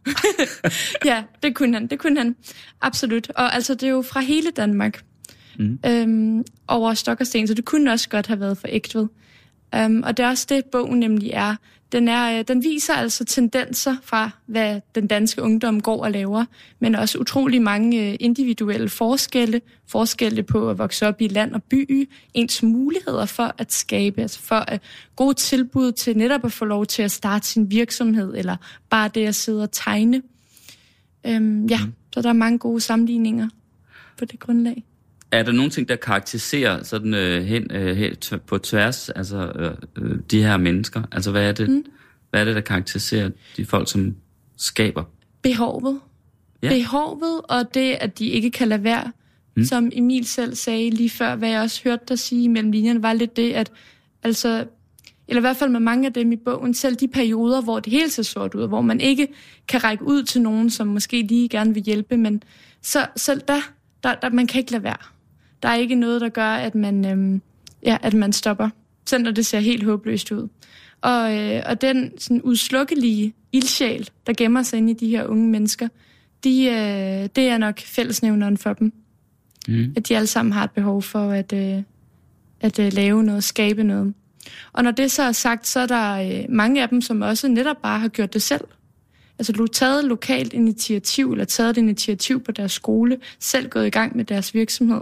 [1.04, 1.86] ja, det kunne han.
[1.86, 2.36] Det kunne han.
[2.80, 3.30] Absolut.
[3.30, 5.04] Og altså, det er jo fra hele Danmark.
[5.58, 5.78] Mm.
[5.86, 9.06] Øhm, over stok og sten, så det kunne også godt have været for Ægtved.
[9.76, 11.56] Um, og det er også det, bogen nemlig er.
[11.92, 16.44] Den, er, øh, den viser altså tendenser fra, hvad den danske ungdom går og laver,
[16.78, 21.62] men også utrolig mange øh, individuelle forskelle, forskelle på at vokse op i land og
[21.62, 24.82] by, ens muligheder for at skabe, altså for at
[25.16, 28.56] gode tilbud til netop at få lov til at starte sin virksomhed, eller
[28.90, 30.22] bare det at sidde og tegne.
[31.28, 31.94] Um, ja, mm.
[32.12, 33.48] så der er mange gode sammenligninger
[34.18, 34.84] på det grundlag.
[35.32, 38.14] Er der nogle ting, der karakteriserer sådan øh, hen, øh, hen
[38.46, 41.02] på tværs, altså øh, øh, de her mennesker?
[41.12, 41.84] Altså hvad er det, mm.
[42.30, 44.16] hvad er det der karakteriserer de folk, som
[44.56, 45.04] skaber?
[45.42, 46.00] Behovet.
[46.62, 46.68] Ja.
[46.68, 49.12] Behovet, og det, at de ikke kan lade være.
[49.56, 49.64] Mm.
[49.64, 53.12] Som Emil selv sagde lige før, hvad jeg også hørte dig sige mellem linjerne, var
[53.12, 53.72] lidt det, at
[54.22, 54.64] altså,
[55.28, 57.92] eller i hvert fald med mange af dem i bogen, selv de perioder, hvor det
[57.92, 59.28] hele ser sort ud, hvor man ikke
[59.68, 62.42] kan række ud til nogen, som måske lige gerne vil hjælpe, men
[62.82, 63.60] så selv der,
[64.02, 64.96] der, der man kan ikke lade være.
[65.62, 67.42] Der er ikke noget, der gør, at man, øhm,
[67.82, 68.68] ja, at man stopper,
[69.06, 70.48] selv når det ser helt håbløst ud.
[71.00, 75.48] Og, øh, og den sådan udslukkelige ildsjæl, der gemmer sig inde i de her unge
[75.48, 75.88] mennesker,
[76.44, 78.92] de, øh, det er nok fællesnævneren for dem.
[79.68, 79.92] Mm.
[79.96, 81.82] At de alle sammen har et behov for at, øh,
[82.60, 84.14] at øh, lave noget, skabe noget.
[84.72, 87.48] Og når det så er sagt, så er der øh, mange af dem, som også
[87.48, 88.64] netop bare har gjort det selv.
[89.38, 94.16] Altså taget lokalt initiativ, eller taget et initiativ på deres skole, selv gået i gang
[94.16, 95.00] med deres virksomhed.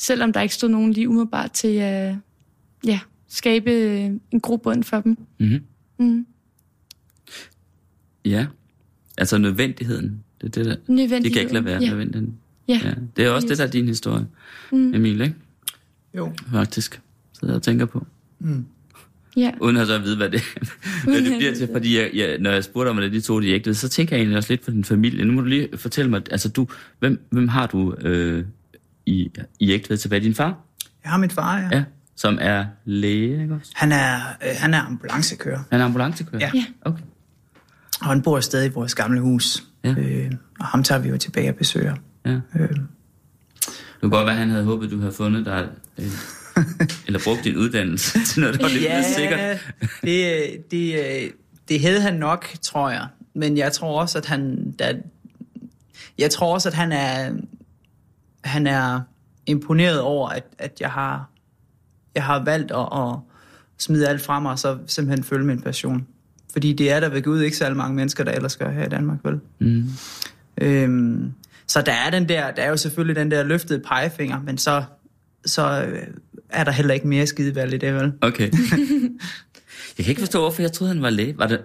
[0.00, 2.16] Selvom der ikke stod nogen lige umiddelbart til at
[2.84, 5.16] ja, skabe øh, en grobund for dem.
[5.38, 5.64] Mm-hmm.
[5.98, 6.26] Mm.
[8.24, 8.46] Ja,
[9.18, 10.24] altså nødvendigheden.
[10.40, 11.24] Det, er det, der, Nødvendigheden.
[11.24, 11.88] det kan ikke lade være ja.
[11.88, 12.34] nødvendigheden.
[12.68, 12.80] Ja.
[12.84, 14.26] Ja, det er også det, der er din historie,
[14.72, 14.94] mm.
[14.94, 15.34] Emil, ikke?
[16.16, 16.32] Jo.
[16.52, 17.00] Faktisk.
[17.32, 18.06] Sidder jeg og tænker på.
[19.36, 19.52] ja.
[19.60, 20.42] Uden at så at vide, hvad det,
[21.04, 21.68] hvad det bliver til.
[21.72, 24.20] Fordi jeg, jeg, når jeg spurgte om, at de to de ægte, så tænker jeg
[24.20, 25.24] egentlig også lidt på din familie.
[25.24, 26.66] Nu må du lige fortælle mig, altså du,
[26.98, 28.44] hvem, hvem har du øh,
[29.10, 30.08] i, i ægtved til?
[30.08, 30.58] Hvad din far?
[31.04, 31.68] Jeg har min far, ja.
[31.72, 31.84] Ja,
[32.16, 33.72] som er læge, ikke også?
[33.74, 36.40] Han er, øh, han er ambulancekører, Han er ambulancekører?
[36.40, 36.50] Ja.
[36.54, 36.64] Ja.
[36.84, 37.02] Okay.
[38.00, 39.64] og han bor stadig i vores gamle hus.
[39.84, 39.90] Ja.
[39.90, 41.94] Øh, og ham tager vi jo tilbage og besøger.
[42.26, 42.30] Ja.
[42.30, 45.68] Øh, Det kunne godt være, han havde håbet, du havde fundet dig,
[45.98, 46.06] øh,
[47.06, 49.58] eller brugt din uddannelse til noget, der var lidt mere sikkert.
[50.02, 50.94] det, det,
[51.24, 51.30] øh,
[51.68, 53.06] det havde han nok, tror jeg.
[53.34, 54.70] Men jeg tror også, at han...
[54.78, 54.92] Der,
[56.18, 57.32] jeg tror også, at han er,
[58.44, 59.00] han er
[59.46, 61.30] imponeret over, at, at jeg har
[62.14, 63.16] jeg har valgt at, at
[63.78, 66.06] smide alt fra mig, og så simpelthen følge min passion.
[66.52, 68.88] Fordi det er der ved Gud ikke særlig mange mennesker, der ellers gør her i
[68.88, 69.40] Danmark, vel?
[69.58, 69.88] Mm.
[70.60, 71.32] Øhm,
[71.66, 74.84] så der er, den der, der er jo selvfølgelig den der løftede pegefinger, men så,
[75.46, 76.02] så øh,
[76.48, 78.12] er der heller ikke mere skideværd i det, vel?
[78.20, 78.50] Okay.
[79.98, 81.38] jeg kan ikke forstå, hvorfor jeg troede, han var læge.
[81.38, 81.60] Var det,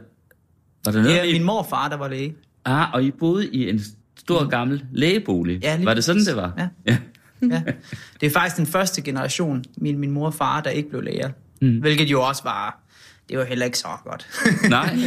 [0.85, 1.31] var det noget, Ja, I...
[1.33, 2.35] min mor og far, der var læge.
[2.65, 3.81] Ah, og I boede i en
[4.17, 5.62] stor gammel lægebolig.
[5.63, 6.54] Ja, var det sådan, det var?
[6.58, 6.67] Ja.
[6.86, 6.97] ja.
[7.51, 7.62] Ja.
[8.21, 11.30] Det er faktisk den første generation, min, min mor og far, der ikke blev læger.
[11.62, 11.80] Mm.
[11.80, 12.80] Hvilket jo også var,
[13.30, 14.28] det var heller ikke så godt.
[14.69, 14.97] Nej.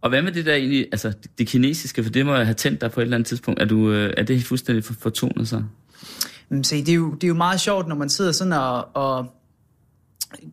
[0.00, 2.80] og hvad med det der egentlig, altså det kinesiske, for det må jeg have tændt
[2.80, 3.62] dig på et eller andet tidspunkt.
[3.62, 5.64] Er, du, øh, er det fuldstændig for- fortonet sig?
[6.48, 8.96] Men se, det, er jo, det er jo meget sjovt, når man sidder sådan og,
[8.96, 9.34] og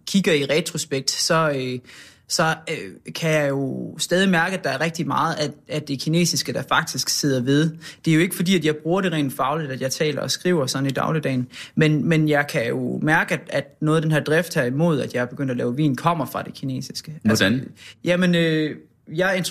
[0.08, 1.80] kigger i retrospekt, så, øh,
[2.28, 6.00] så øh, kan jeg jo stadig mærke, at der er rigtig meget af, af det
[6.00, 7.72] kinesiske, der faktisk sidder ved.
[8.06, 10.32] Det er jo ikke fordi, at jeg bruger det rent fagligt, at jeg taler og
[10.32, 14.12] skriver sådan i dagligdagen, men, men jeg kan jo mærke, at, at noget af den
[14.12, 17.20] her drift her imod, at jeg er begyndt at lave vin, kommer fra det kinesiske.
[17.24, 17.54] Hvordan?
[17.54, 17.70] Altså,
[18.04, 18.76] jamen, øh,
[19.14, 19.44] jeg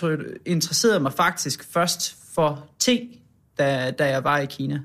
[0.46, 3.08] interesserede mig faktisk først for te,
[3.58, 4.80] da, da jeg var i Kina.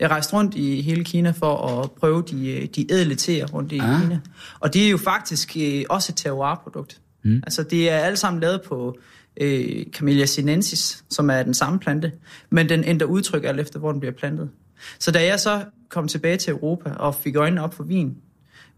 [0.00, 3.78] Jeg rejste rundt i hele Kina for at prøve de, de ædle teer rundt i
[3.78, 4.00] ah.
[4.00, 4.20] Kina.
[4.60, 7.00] Og det er jo faktisk øh, også et terroir-produkt.
[7.24, 7.42] Mm.
[7.42, 8.98] Altså det er alt sammen lavet på
[9.36, 12.12] øh, Camellia sinensis, som er den samme plante,
[12.50, 14.50] men den ændrer udtryk alt efter, hvor den bliver plantet.
[14.98, 18.16] Så da jeg så kom tilbage til Europa og fik øjnene op for vin,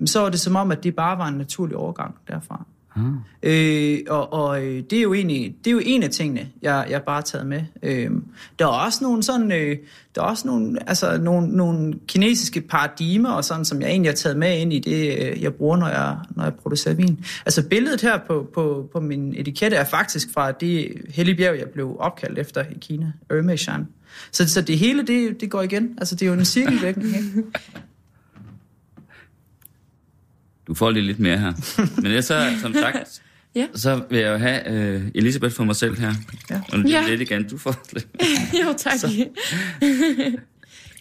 [0.06, 2.66] så var det som om, at det bare var en naturlig overgang derfra.
[2.96, 3.16] Mm.
[3.42, 6.86] Øh, og og øh, det, er jo egentlig, det er jo en af tingene, jeg,
[6.90, 7.62] jeg bare har taget med.
[7.82, 8.10] Øh,
[8.58, 9.76] der er også nogle sådan, øh,
[10.14, 14.16] der er også nogle, altså nogle, nogle kinesiske paradigmer, og sådan, som jeg egentlig har
[14.16, 17.24] taget med ind i det, øh, jeg bruger, når jeg, når jeg producerer vin.
[17.46, 21.68] Altså billedet her på, på, på min etikette er faktisk fra det hellige bjerg, jeg
[21.68, 23.86] blev opkaldt efter i Kina, Ermeshan.
[24.32, 25.94] Så, så det hele, det, det går igen.
[25.98, 27.14] Altså det er jo en cirkelvirkning.
[30.66, 31.52] Du får lige lidt mere her.
[32.02, 33.22] Men jeg så, som sagt,
[33.54, 33.66] ja.
[33.74, 36.12] så vil jeg jo have uh, Elisabeth for mig selv her.
[36.50, 36.60] Ja.
[36.72, 37.08] Og det er ja.
[37.08, 38.06] lidt igen, du får lidt.
[38.64, 38.94] jo, tak.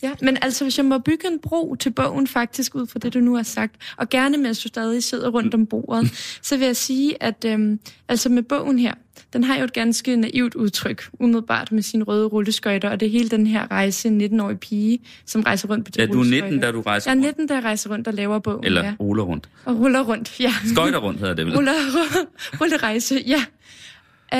[0.04, 3.14] Ja, men altså hvis jeg må bygge en bro til bogen faktisk ud fra det,
[3.14, 6.66] du nu har sagt, og gerne mens du stadig sidder rundt om bordet, så vil
[6.66, 8.94] jeg sige, at øhm, altså med bogen her,
[9.34, 13.12] den har jo et ganske naivt udtryk, umiddelbart med sine røde rulleskøjter, og det er
[13.12, 16.60] hele den her rejse, 19-årige pige, som rejser rundt på de Ja, du er 19,
[16.60, 17.24] da du rejser rundt.
[17.24, 18.94] Jeg er 19, da jeg rejser rundt og laver bogen, Eller ja.
[19.00, 19.50] ruller rundt.
[19.66, 20.54] Og ruller rundt, ja.
[20.66, 21.56] Skøjter rundt hedder det vel?
[21.56, 21.74] Ruller,
[22.62, 23.46] rullerejse, ja.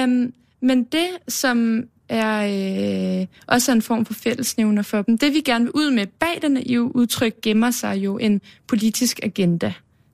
[0.04, 5.18] Um, men det, som er øh, også en form for fællesnævner for dem.
[5.18, 9.20] Det vi gerne vil ud med bag den naive udtryk gemmer sig jo en politisk
[9.24, 9.74] agenda.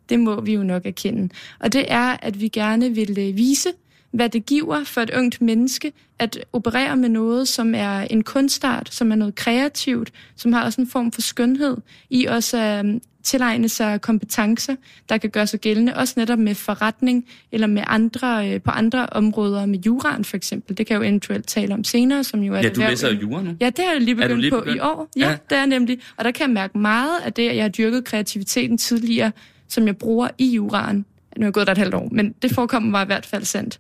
[0.10, 1.30] Det må vi jo nok erkende.
[1.60, 3.70] Og det er, at vi gerne vil øh, vise,
[4.12, 8.94] hvad det giver for et ungt menneske at operere med noget, som er en kunstart,
[8.94, 11.78] som er noget kreativt, som har også en form for skønhed
[12.10, 12.94] i også at øh,
[13.24, 14.76] tilegne sig kompetencer,
[15.10, 19.08] der kan gøre sig gældende, også netop med forretning eller med andre øh, på andre
[19.12, 20.78] områder, med juraen for eksempel.
[20.78, 23.20] Det kan jeg jo eventuelt tale om senere, som jo er Ja, du læser jo
[23.20, 23.52] jura nu.
[23.60, 24.76] Ja, det har jeg lige begyndt lige på begyndt?
[24.78, 25.10] i år.
[25.18, 25.30] Ja, Ja.
[25.30, 26.00] ja, det er nemlig.
[26.18, 29.32] Og der kan jeg mærke meget af det, at jeg har dyrket kreativiteten tidligere,
[29.68, 31.06] som jeg bruger i juraen.
[31.42, 33.44] Nu er jeg gået der et halvt år, men det forekommer mig i hvert fald
[33.44, 33.80] sandt.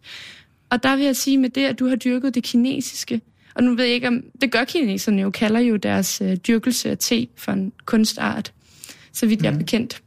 [0.69, 3.21] Og der vil jeg sige med det, at du har dyrket det kinesiske,
[3.56, 6.89] og nu ved jeg ikke om, det gør kineserne jo, kalder jo deres øh, dyrkelse
[6.89, 8.54] af te for en kunstart,
[9.13, 10.02] så vidt jeg er bekendt.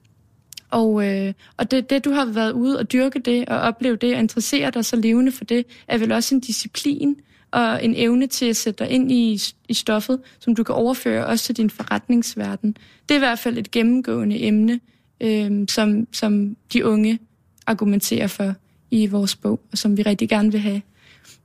[0.70, 4.14] Og, øh, og det, det, du har været ude og dyrke det, og opleve det,
[4.14, 7.16] og interessere dig så levende for det, er vel også en disciplin
[7.50, 11.26] og en evne til at sætte dig ind i, i stoffet, som du kan overføre
[11.26, 12.76] også til din forretningsverden.
[13.08, 14.80] Det er i hvert fald et gennemgående emne,
[15.20, 17.18] øh, som, som de unge
[17.66, 18.54] argumenterer for
[18.90, 20.82] i vores bog, og som vi rigtig gerne vil have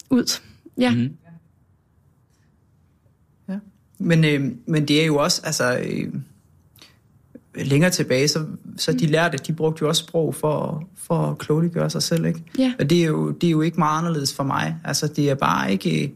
[0.09, 0.39] ud.
[0.77, 0.95] Ja.
[0.95, 1.17] Mhm.
[3.49, 3.59] Ja.
[3.97, 6.13] Men, øh, men det er jo også, altså, øh,
[7.55, 8.45] længere tilbage, så,
[8.77, 12.43] så de lærte, de brugte jo også sprog for, for at klogeliggøre sig selv, ikke?
[12.59, 12.73] Ja.
[12.79, 14.75] Og det er, jo, det er jo ikke meget anderledes for mig.
[14.83, 16.13] Altså, det er bare ikke,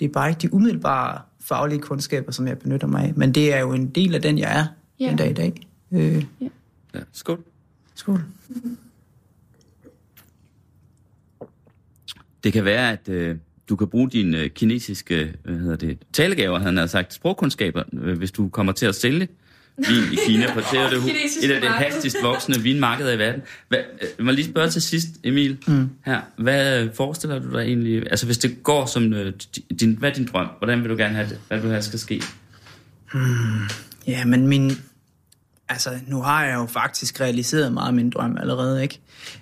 [0.00, 3.12] det er bare ikke de umiddelbare faglige kundskaber, som jeg benytter mig af.
[3.16, 4.66] Men det er jo en del af den, jeg er
[5.00, 5.08] Ja.
[5.08, 5.66] den dag i dag.
[5.92, 6.24] Øh,
[6.94, 7.44] Ja, skål.
[7.94, 8.20] skål.
[12.44, 13.36] Det kan være, at øh,
[13.68, 18.18] du kan bruge dine øh, kinesiske hvad hedder det, talegaver, han har sagt, sprogkundskaber, øh,
[18.18, 19.28] hvis du kommer til at sælge
[19.76, 20.98] vin i Kina, for det er det,
[21.42, 21.84] et af marked.
[21.84, 23.42] hastigst voksende vinmarkeder i verden.
[23.68, 23.78] Hvad,
[24.18, 25.88] øh, må lige spørge til sidst, Emil, mm.
[26.04, 26.20] her.
[26.36, 28.10] Hvad øh, forestiller du dig egentlig?
[28.10, 29.32] Altså, hvis det går som øh,
[29.80, 30.48] din, hvad er din drøm?
[30.58, 31.38] Hvordan vil du gerne have det?
[31.48, 32.22] Hvad vil du have skal ske?
[34.06, 34.70] Ja, men min...
[35.72, 39.00] Altså, nu har jeg jo faktisk realiseret meget af min drøm allerede, ikke?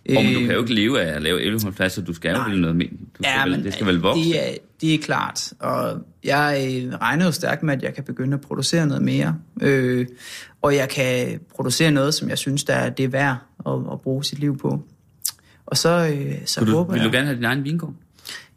[0.09, 2.31] Og men du Øh, kan jo ikke leve af at lave 1100 pladser, du skal
[2.31, 2.49] jo Nej.
[2.51, 2.77] vel noget.
[3.19, 4.25] Du skal vel, det skal vel vokse?
[4.25, 8.05] Det er, det er klart, og jeg øh, regner jo stærkt med, at jeg kan
[8.05, 9.37] begynde at producere noget mere.
[9.63, 10.07] Øh,
[10.63, 14.01] og jeg kan producere noget, som jeg synes, der er det er værd at, at
[14.01, 14.83] bruge sit liv på.
[15.67, 17.13] Og så, øh, så du, håber vil jeg...
[17.13, 17.95] du gerne have din egen vingård?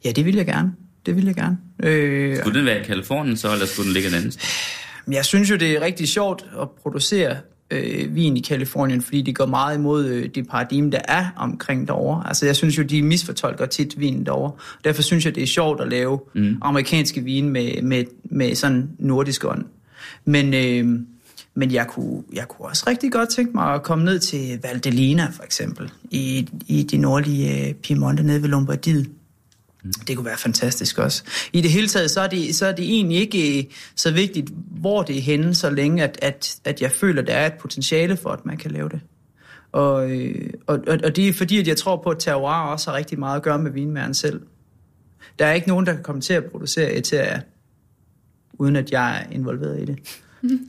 [0.05, 0.71] Ja, det vil jeg gerne.
[1.05, 1.57] Det vil jeg gerne.
[1.83, 5.13] Øh, Skulle den være i Kalifornien så, eller skulle den ligge et andet sted?
[5.13, 7.35] Jeg synes jo, det er rigtig sjovt at producere
[7.73, 11.87] øh, vin i Kalifornien, fordi det går meget imod øh, det paradigme, der er omkring
[11.87, 12.27] derovre.
[12.27, 14.51] Altså jeg synes jo, de misfortolker tit vinen derovre.
[14.83, 16.57] Derfor synes jeg, det er sjovt at lave mm.
[16.61, 19.65] amerikanske vin med, med, med sådan nordisk ånd.
[20.25, 20.99] Men, øh,
[21.55, 25.27] men jeg, kunne, jeg kunne også rigtig godt tænke mig at komme ned til Valdelina
[25.31, 29.09] for eksempel, i, i de nordlige øh, Piemonte nede ved Lombardiet.
[30.07, 31.23] Det kunne være fantastisk også.
[31.53, 33.63] I det hele taget, så er det, så er det egentlig ikke øh,
[33.95, 37.33] så vigtigt, hvor det er henne, så længe at, at, at jeg føler, at der
[37.33, 38.99] er et potentiale for, at man kan lave det.
[39.71, 42.91] Og, øh, og, og, og det er fordi, at jeg tror på, at terroir også
[42.91, 44.41] har rigtig meget at gøre med vinmæren selv.
[45.39, 47.41] Der er ikke nogen, der kan komme til at producere eteria,
[48.53, 49.99] uden at jeg er involveret i det.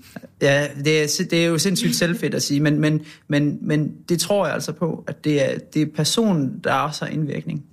[0.43, 4.21] Ja, det er, det er jo sindssygt selvfedt at sige, men, men, men, men det
[4.21, 7.65] tror jeg altså på, at det er, det er personen, der også har indvirkning.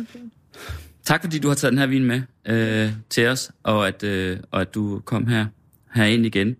[0.00, 0.24] Okay.
[1.04, 4.36] Tak fordi du har taget den her vin med øh, til os, og at, øh,
[4.50, 5.46] og at du kom her
[5.94, 6.56] herind igen.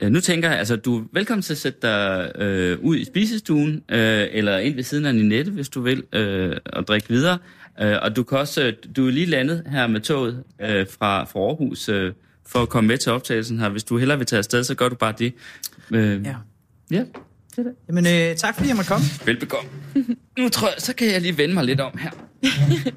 [0.00, 3.04] Øh, nu tænker jeg, altså du er velkommen til at sætte dig øh, ud i
[3.04, 7.38] spisestuen, øh, eller ind ved siden af Ninette, hvis du vil, øh, og drikke videre.
[7.82, 11.24] Øh, og du kan også, øh, du er lige landet her med toget øh, fra,
[11.24, 12.12] fra Aarhus, øh,
[12.46, 13.68] for at komme med til optagelsen her.
[13.68, 15.32] Hvis du hellere vil tage afsted, så gør du bare det.
[15.90, 16.34] Øh, Ja.
[16.90, 17.04] ja.
[17.88, 19.06] Jamen, øh, tak fordi jeg måtte komme.
[19.24, 19.70] Velbekomme.
[20.38, 22.10] Nu tror jeg, så kan jeg lige vende mig lidt om her.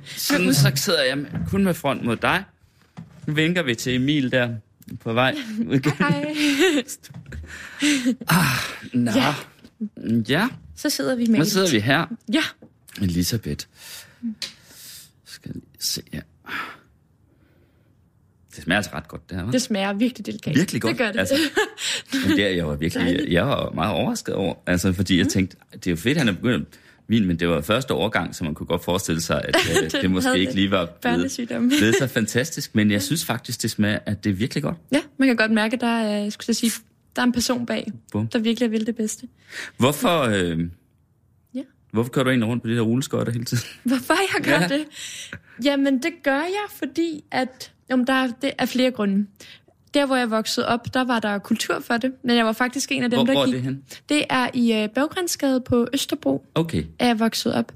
[0.05, 2.43] Sådan, så sidder jeg med, kun med front mod dig.
[3.27, 4.49] Nu vinker vi til Emil der
[4.99, 5.35] på vej.
[5.99, 6.33] Hej.
[8.93, 9.11] Nå.
[9.11, 9.33] Ja.
[10.29, 12.05] Ja, Så sidder vi med et- sidder vi her.
[12.33, 12.43] Ja,
[13.01, 13.65] Elisabeth.
[15.25, 16.21] Skal lige se her.
[18.55, 19.51] Det smager altså ret godt, det her, hva'?
[19.51, 20.55] det smager virkelig delikat.
[20.55, 20.91] Virkelig godt.
[20.91, 21.19] Det gør det.
[21.19, 21.35] Altså,
[22.35, 25.87] det er jeg var virkelig, jeg var meget overrasket over, altså fordi jeg tænkte, det
[25.87, 26.67] er jo fedt, han er begyndt
[27.07, 30.11] vin, men det var første årgang, så man kunne godt forestille sig, at øh, det,
[30.11, 31.31] måske ikke lige var blevet,
[31.79, 34.77] blevet så fantastisk, men jeg synes faktisk, det smager, at det er virkelig godt.
[34.91, 36.71] Ja, man kan godt mærke, at der er, jeg skulle sige,
[37.15, 38.27] der er en person bag, Bum.
[38.27, 39.27] der virkelig vil det bedste.
[39.77, 40.59] Hvorfor, øh,
[41.55, 41.61] Ja.
[41.91, 43.63] hvorfor kører du egentlig rundt på de der rulleskøjter hele tiden?
[43.83, 44.67] Hvorfor jeg gør ja.
[44.67, 44.85] det?
[45.63, 49.25] Jamen, det gør jeg, fordi at, jamen, der er, det er flere grunde.
[49.93, 52.91] Der, hvor jeg voksede op, der var der kultur for det, men jeg var faktisk
[52.91, 53.55] en af dem, Hvor, der hvor er gik...
[53.55, 53.83] det hen?
[54.09, 56.83] Det er i uh, Baggrænsgade på Østerbro, Okay.
[56.99, 57.71] er jeg vokset op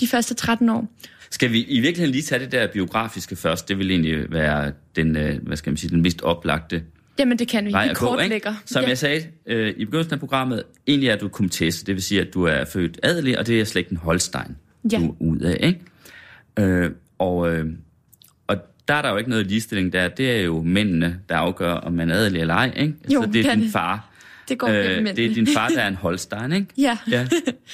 [0.00, 0.88] de første 13 år.
[1.30, 3.68] Skal vi i virkeligheden lige tage det der biografiske først?
[3.68, 6.82] Det vil egentlig være den, øh, hvad skal man sige, den mest oplagte
[7.18, 7.72] Jamen, det kan vi.
[7.72, 8.54] vej Vi at gå, kortlægger.
[8.64, 8.88] Som ja.
[8.88, 12.34] jeg sagde øh, i begyndelsen af programmet, egentlig er du komtesse, det vil sige, at
[12.34, 14.56] du er født adelig, og det er slægten Holstein,
[14.92, 14.98] Ja.
[14.98, 15.80] du er ud af, ikke?
[16.58, 17.72] Øh, og, øh, og
[18.88, 20.08] der er der jo ikke noget ligestilling der.
[20.08, 22.94] Det er jo mændene, der afgør, om man er adelig eller ej, ikke?
[23.14, 24.10] Jo, Så det er din far.
[24.48, 26.66] Det går øh, Øh, det er din far, der er en Holstein, ikke?
[26.78, 27.26] Ja, Ja.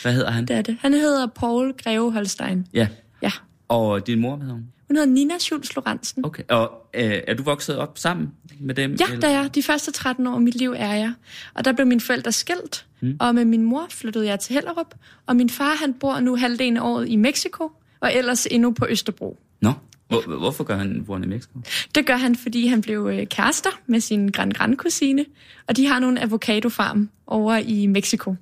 [0.02, 0.46] Hvad hedder han?
[0.48, 0.76] det er det.
[0.80, 2.66] Han hedder Paul Greve Holstein.
[2.74, 2.88] Ja.
[3.22, 3.30] Ja.
[3.68, 4.66] Og din mor, hvad hedder hun?
[4.88, 6.24] Hun hedder Nina Schultz Lorentzen.
[6.24, 6.42] Okay.
[6.48, 8.96] Og øh, er du vokset op sammen med dem?
[9.00, 11.12] Ja, der er de første 13 år af mit liv er jeg.
[11.54, 13.16] Og der blev mine forældre skilt, mm.
[13.20, 14.94] og med min mor flyttede jeg til Hellerup.
[15.26, 18.86] Og min far, han bor nu halvdelen af året i Mexico, og ellers endnu på
[18.88, 19.38] Østerbro.
[19.60, 19.72] Nå,
[20.12, 21.58] hvor, hvorfor gør han bor i Mexico?
[21.94, 25.24] Det gør han, fordi han blev øh, kærester med sin gran-gran-kusine,
[25.68, 28.34] og de har nogle avocadofarm over i Mexico.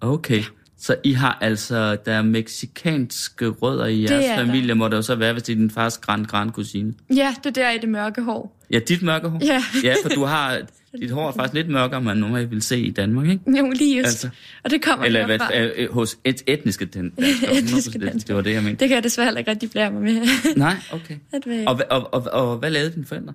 [0.00, 0.42] Okay.
[0.80, 4.46] Så I har altså, der er meksikanske rødder i jeres er der.
[4.46, 6.94] familie, må det jo så være, hvis det er din fars grand grand kusine.
[7.16, 8.56] Ja, det er der i det mørke hår.
[8.70, 9.38] Ja, dit mørke hår.
[9.44, 9.62] Ja.
[9.84, 10.58] ja, for du har,
[11.00, 13.58] dit hår er faktisk lidt mørkere, end man normalt vil se i Danmark, ikke?
[13.58, 14.06] Jo, lige just.
[14.08, 14.28] Altså.
[14.64, 17.54] Og det kommer Eller hvad, øh, øh, hos et etniske den, danskere.
[17.58, 18.26] Etniske Det, danskere.
[18.26, 18.80] det var det, jeg mente.
[18.80, 20.20] Det kan jeg desværre heller ikke rigtig blære mig med.
[20.56, 21.14] Nej, okay.
[21.32, 23.32] At være- Og, og, og, og, hvad lavede dine forældre?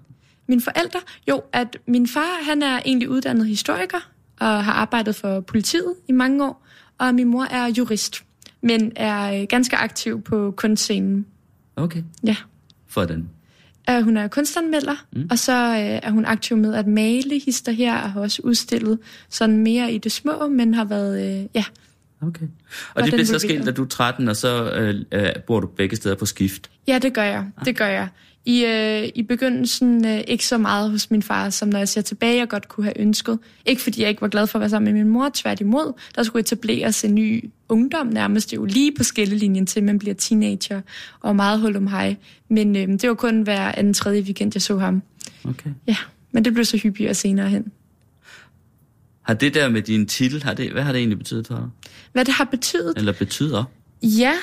[0.47, 0.99] Mine forældre?
[1.29, 6.11] Jo, at min far, han er egentlig uddannet historiker, og har arbejdet for politiet i
[6.11, 8.23] mange år, og min mor er jurist,
[8.61, 11.25] men er øh, ganske aktiv på kunstscenen.
[11.75, 12.03] Okay.
[12.23, 12.35] Ja.
[12.93, 13.29] Hvordan?
[13.91, 15.27] Uh, hun er kunstanmelder, mm.
[15.31, 18.99] og så uh, er hun aktiv med at male hister her, og har også udstillet
[19.29, 21.63] sådan mere i det små, men har været, uh, ja,
[22.27, 22.45] Okay.
[22.45, 22.49] Og
[22.93, 25.67] Hvordan det blev så skilt, da du er 13, og så øh, øh, bor du
[25.67, 26.69] begge steder på skift.
[26.87, 27.45] Ja, det gør jeg.
[27.65, 28.07] Det gør jeg.
[28.45, 32.01] I, øh, i begyndelsen øh, ikke så meget hos min far, som når jeg ser
[32.01, 33.39] tilbage, jeg godt kunne have ønsket.
[33.65, 35.93] Ikke fordi jeg ikke var glad for at være sammen med min mor, tværtimod.
[36.15, 38.51] Der skulle etableres en ny ungdom nærmest.
[38.51, 40.81] Det er jo lige på skillelinjen til, man bliver teenager
[41.19, 42.15] og meget hul om hej.
[42.49, 45.01] Men øh, det var kun hver anden tredje weekend, jeg så ham.
[45.43, 45.69] Okay.
[45.87, 45.97] Ja,
[46.31, 47.71] men det blev så hyppigere senere hen.
[49.21, 51.65] Har det der med din titel, har det, hvad har det egentlig betydet for dig?
[52.13, 52.97] Hvad det har betydet?
[52.97, 53.63] Eller betyder?
[54.03, 54.33] Ja,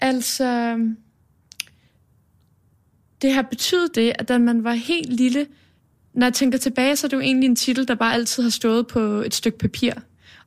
[0.00, 0.76] altså...
[3.22, 5.46] Det har betydet det, at da man var helt lille,
[6.14, 8.50] når jeg tænker tilbage, så er det jo egentlig en titel, der bare altid har
[8.50, 9.92] stået på et stykke papir.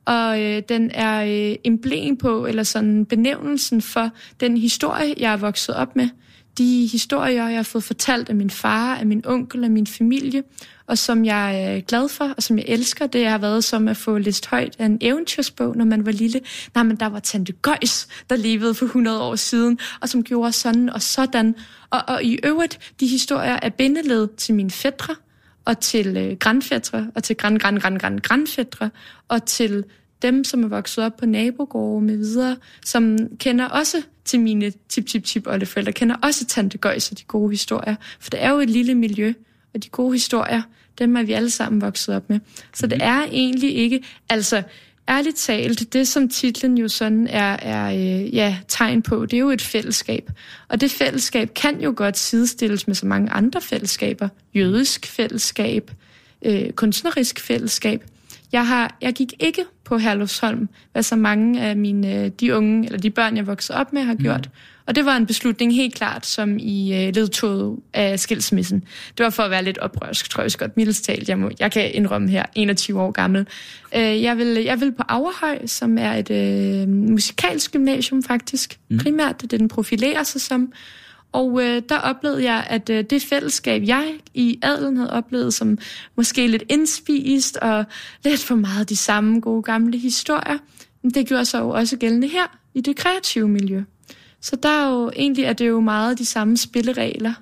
[0.04, 4.10] Og øh, den er øh, emblem på, eller sådan benævnelsen for
[4.40, 6.08] den historie, jeg er vokset op med.
[6.58, 10.42] De historier, jeg har fået fortalt af min far, af min onkel, af min familie,
[10.86, 13.96] og som jeg er glad for, og som jeg elsker, det har været som at
[13.96, 16.40] få læst højt af en eventyrsbog, når man var lille.
[16.74, 20.52] Nej, men der var Tante Gøjs, der levede for 100 år siden, og som gjorde
[20.52, 21.54] sådan og sådan.
[21.90, 25.14] Og, og i øvrigt, de historier er bindeled til mine fædre,
[25.64, 28.90] og til øh, grandfædre, og til grand, grand, grand, grand, grandfædre,
[29.28, 29.84] og til
[30.22, 35.92] dem, som er vokset op på nabogårde med videre, som kender også til mine tip-tip-tip-oldeforældre,
[35.92, 37.94] kender også Tante Gøjs og de gode historier.
[38.20, 39.32] For det er jo et lille miljø,
[39.74, 40.62] og de gode historier,
[40.98, 42.40] dem er vi alle sammen vokset op med.
[42.74, 44.62] Så det er egentlig ikke, altså
[45.08, 49.40] ærligt talt, det som titlen jo sådan er, er øh, ja, tegn på, det er
[49.40, 50.30] jo et fællesskab.
[50.68, 54.28] Og det fællesskab kan jo godt sidestilles med så mange andre fællesskaber.
[54.54, 55.90] Jødisk fællesskab,
[56.42, 58.04] øh, kunstnerisk fællesskab.
[58.52, 62.98] Jeg, har, jeg gik ikke på Herlufsholm, hvad så mange af mine, de unge, eller
[62.98, 64.46] de børn, jeg voksede op med, har gjort.
[64.46, 64.58] Mm.
[64.86, 68.84] Og det var en beslutning helt klart, som i øh, ledtoget af skilsmissen.
[69.18, 71.28] Det var for at være lidt oprørsk, tror jeg godt, mildest talt.
[71.28, 73.46] Jeg, må, jeg kan indrømme her, 21 år gammel.
[73.96, 78.78] Øh, jeg, vil, jeg vil på Averhøj, som er et øh, musikalsk gymnasium faktisk.
[78.88, 78.98] Mm.
[78.98, 80.72] Primært, det den profilerer sig som.
[81.34, 85.78] Og øh, der oplevede jeg, at øh, det fællesskab, jeg i adelen havde oplevet, som
[86.16, 87.84] måske lidt indspist og
[88.24, 90.58] lidt for meget de samme gode gamle historier,
[91.14, 93.82] det gjorde sig jo også gældende her i det kreative miljø.
[94.40, 97.32] Så der er jo egentlig er det jo meget de samme spilleregler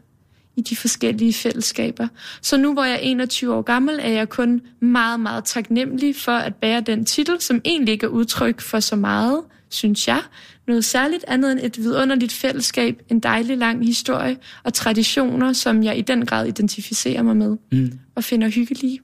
[0.57, 2.09] i de forskellige fællesskaber.
[2.43, 6.33] Så nu hvor jeg er 21 år gammel, er jeg kun meget, meget taknemmelig for
[6.33, 9.41] at bære den titel, som egentlig ikke er udtryk for så meget,
[9.73, 10.23] synes jeg.
[10.67, 15.99] Noget særligt andet end et vidunderligt fællesskab, en dejlig lang historie og traditioner, som jeg
[15.99, 17.99] i den grad identificerer mig med mm.
[18.15, 19.01] og finder hyggelige.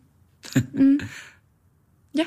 [0.73, 1.01] Mm.
[2.15, 2.25] Ja.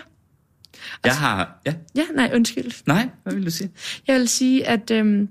[1.05, 1.61] Jeg har...
[1.65, 1.73] Ja.
[1.95, 2.71] Ja, nej, undskyld.
[2.87, 3.71] Nej, hvad vil du sige?
[4.07, 5.29] Jeg vil sige, at øhm,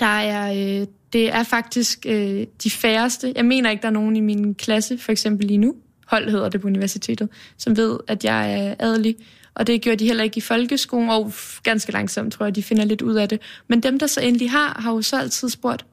[0.00, 3.32] der er, øh, det er faktisk øh, de færreste.
[3.36, 5.74] Jeg mener ikke, der er nogen i min klasse, for eksempel lige nu,
[6.06, 9.16] hold hedder det på universitetet, som ved, at jeg er adelig.
[9.56, 12.84] Og det gjorde de heller ikke i folkeskolen, og ganske langsomt tror jeg, de finder
[12.84, 13.40] lidt ud af det.
[13.68, 15.86] Men dem, der så endelig har, har jo så altid spurgt,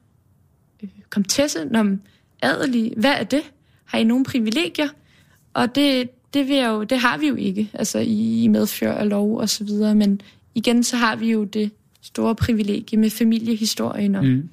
[0.82, 1.96] øh, kom Tesse, når
[2.42, 3.42] adelig, hvad er det?
[3.84, 4.88] Har I nogle privilegier?
[5.54, 9.08] Og det, det, vil jeg jo, det har vi jo ikke, altså i medfør af
[9.08, 10.20] lov og så videre, men
[10.54, 11.70] igen, så har vi jo det
[12.02, 14.48] store privilegie med familiehistorien og mm.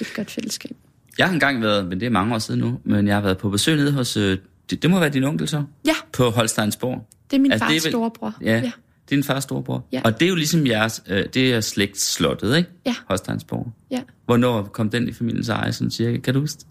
[0.00, 0.76] et godt fællesskab.
[1.18, 3.38] Jeg har engang været, men det er mange år siden nu, men jeg har været
[3.38, 4.38] på besøg nede hos, øh,
[4.70, 5.64] det, det må være din onkel så?
[5.86, 5.94] Ja.
[6.12, 7.06] På Holsteinsborg.
[7.30, 8.34] Det er min altså, fars det er vel, storebror.
[8.40, 8.70] Ja, ja, det er
[9.10, 9.84] din fars storebror.
[9.92, 10.00] Ja.
[10.04, 12.70] Og det er jo ligesom jeres, øh, det er slægtsslottet, ikke?
[12.86, 12.94] Ja.
[13.06, 13.72] Holsteinsborg.
[13.90, 14.00] Ja.
[14.26, 16.18] Hvornår kom den i familiens eje, sådan cirka?
[16.18, 16.64] Kan du huske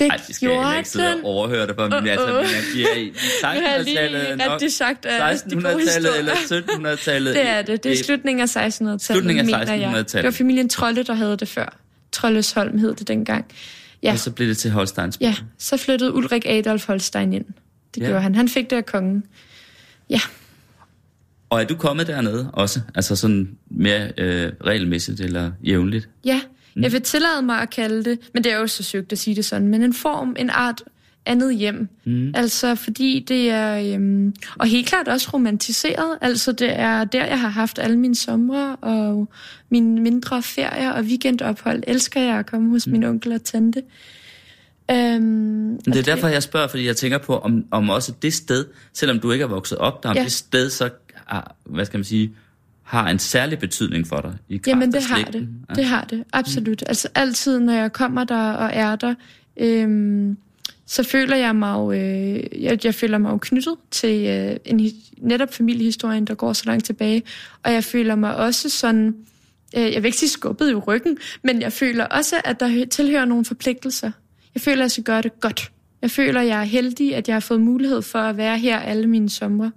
[0.00, 2.10] det Ej, det skal jeg ikke sidde og overhøre det på, men uh, uh.
[2.10, 7.34] altså, men jeg giver i 1600-tallet nok, sagt, 1600-tallet eller 1700-tallet.
[7.36, 10.12] Det er det, det er slutningen af 1600-tallet, slutningen af 1600-tallet.
[10.12, 11.78] Det var familien Trolle, der havde det før.
[12.12, 13.44] Trollesholm hed det dengang.
[14.02, 14.12] Ja.
[14.12, 15.18] Og så blev det til Holsteins.
[15.20, 17.44] Ja, så flyttede Ulrik Adolf Holstein ind.
[17.94, 18.06] Det ja.
[18.06, 18.34] gjorde han.
[18.34, 19.24] Han fik det af kongen.
[20.10, 20.20] Ja.
[21.50, 22.80] Og er du kommet dernede også?
[22.94, 26.08] Altså sådan mere øh, regelmæssigt eller jævnligt?
[26.24, 26.40] Ja,
[26.74, 26.82] Mm.
[26.82, 29.36] Jeg vil tillade mig at kalde det, men det er jo så søgt at sige
[29.36, 30.82] det sådan, men en form, en art
[31.26, 31.88] andet hjem.
[32.04, 32.32] Mm.
[32.34, 36.18] Altså fordi det er, øhm, og helt klart også romantiseret.
[36.20, 39.28] Altså det er der, jeg har haft alle mine somre og
[39.68, 41.82] mine mindre ferier og weekendophold.
[41.86, 42.92] Elsker jeg at komme hos mm.
[42.92, 43.82] min onkel og tante.
[44.90, 48.66] Øhm, det er derfor, jeg spørger, fordi jeg tænker på, om, om også det sted,
[48.92, 50.22] selvom du ikke er vokset op der, om ja.
[50.22, 50.90] det sted så,
[51.64, 52.32] hvad skal man sige,
[52.82, 55.48] har en særlig betydning for dig i Jamen det har det.
[55.68, 55.74] Ja.
[55.74, 56.80] Det har det, absolut.
[56.80, 56.86] Mm.
[56.88, 59.14] Altså altid, når jeg kommer der og er der,
[59.56, 60.36] øhm,
[60.86, 64.90] så føler jeg mig jo, øh, jeg, jeg føler mig jo knyttet til øh, en,
[65.18, 67.22] netop familiehistorien, der går så langt tilbage.
[67.62, 69.14] Og jeg føler mig også sådan,
[69.76, 73.24] øh, jeg vil ikke sige skubbet i ryggen, men jeg føler også, at der tilhører
[73.24, 74.10] nogle forpligtelser.
[74.54, 75.72] Jeg føler, at jeg skal gøre det godt.
[76.02, 78.78] Jeg føler, at jeg er heldig, at jeg har fået mulighed for at være her
[78.78, 79.70] alle mine sommer.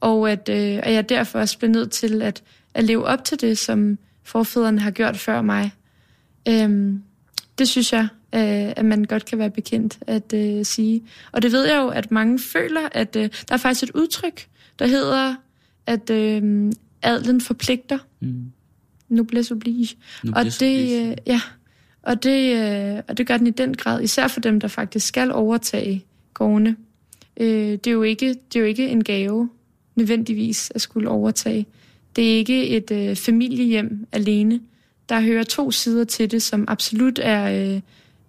[0.00, 2.42] Og at, øh, at jeg derfor også bliver nødt til at
[2.74, 5.72] at leve op til det, som forfædrene har gjort før mig.
[6.48, 7.02] Øhm,
[7.58, 11.02] det synes jeg, øh, at man godt kan være bekendt at øh, sige.
[11.32, 14.48] Og det ved jeg jo, at mange føler, at øh, der er faktisk et udtryk,
[14.78, 15.34] der hedder,
[15.86, 17.98] at øh, adlen forpligter.
[18.20, 18.52] Mm.
[19.08, 19.96] Noblesse oblige.
[20.24, 21.40] Noblesse og det, øh, ja,
[22.08, 25.06] og det, øh, og det gør den i den grad, især for dem, der faktisk
[25.06, 26.76] skal overtage gårdene.
[27.36, 29.50] Øh, det, er jo ikke, det er jo ikke en gave,
[29.94, 31.66] nødvendigvis, at skulle overtage.
[32.16, 34.60] Det er ikke et øh, familiehjem alene.
[35.08, 37.80] Der hører to sider til det, som absolut er øh,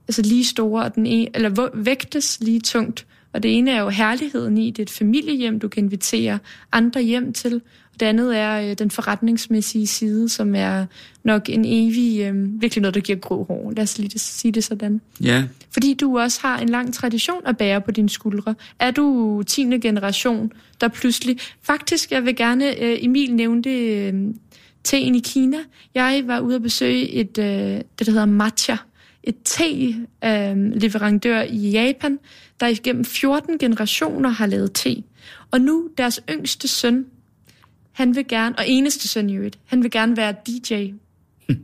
[0.07, 3.05] altså lige store, og den ene, eller vægtes lige tungt.
[3.33, 6.39] Og det ene er jo herligheden i, det er et familiehjem, du kan invitere
[6.71, 7.61] andre hjem til.
[7.99, 10.85] Det andet er øh, den forretningsmæssige side, som er
[11.23, 13.73] nok en evig, øh, virkelig noget, der giver grå hår.
[13.75, 15.01] Lad os lige sige det sådan.
[15.23, 15.43] Ja.
[15.71, 18.55] Fordi du også har en lang tradition at bære på dine skuldre.
[18.79, 19.63] Er du 10.
[19.79, 21.37] generation, der pludselig...
[21.61, 22.81] Faktisk, jeg vil gerne...
[22.83, 24.13] Øh, Emil nævnte øh,
[24.83, 25.57] teen i Kina.
[25.95, 28.75] Jeg var ude at besøge et, øh, det, der hedder matcha.
[29.29, 32.19] Et te-leverandør øh, i Japan,
[32.59, 35.03] der igennem 14 generationer har lavet te.
[35.51, 37.05] Og nu deres yngste søn,
[37.91, 40.91] han vil gerne, og eneste søn i øvrigt, han vil gerne være DJ.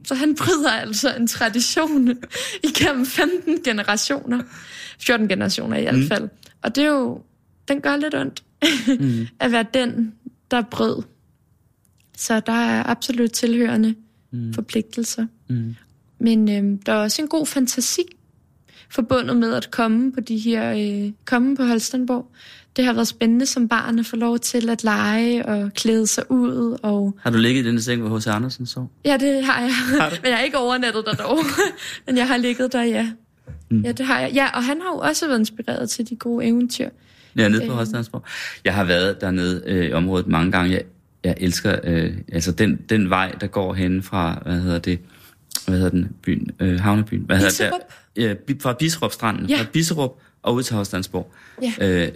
[0.04, 2.10] Så han bryder altså en tradition
[2.69, 4.43] igennem 15 generationer.
[4.99, 6.08] 14 generationer i hvert mm.
[6.08, 6.30] fald.
[6.62, 7.21] Og det er jo,
[7.67, 8.43] den gør lidt ondt
[8.99, 9.28] mm.
[9.39, 10.13] at være den,
[10.51, 11.04] der brød.
[12.17, 13.95] Så der er absolut tilhørende
[14.32, 14.54] mm.
[14.54, 15.25] forpligtelser.
[15.49, 15.75] Mm.
[16.25, 18.03] Men øh, der er også en god fantasi
[18.89, 22.31] forbundet med at komme på de her, øh, komme på Holstenborg
[22.75, 26.23] det har været spændende som barn at få lov til at lege og klæde sig
[26.31, 26.77] ud.
[26.83, 27.17] Og...
[27.21, 28.27] Har du ligget i den seng, hvor H.C.
[28.27, 28.85] Andersen så?
[29.05, 29.75] Ja, det har jeg.
[29.75, 31.39] Har Men jeg har ikke overnattet der dog.
[32.07, 33.09] Men jeg har ligget der, ja.
[33.69, 33.82] Mm.
[33.82, 34.32] Ja, det har jeg.
[34.34, 36.89] Ja, og han har jo også været inspireret til de gode eventyr.
[37.38, 37.78] Ja, nede på øh.
[37.78, 38.23] Holstensborg.
[38.65, 40.71] Jeg har været dernede øh, i området mange gange.
[40.71, 40.82] Jeg,
[41.23, 44.99] jeg elsker øh, altså den, den vej, der går hen fra, hvad hedder det,
[45.68, 47.80] hvad hedder den, byen, øh, havnebyen, hvad hedder Bisserup?
[48.16, 48.24] det?
[48.24, 49.57] Ja, fra Bisserup-stranden, Ja.
[49.59, 50.11] fra Bisserup
[50.43, 51.34] og ud til Havstandsborg.
[51.61, 52.03] Ja.
[52.05, 52.11] Øh,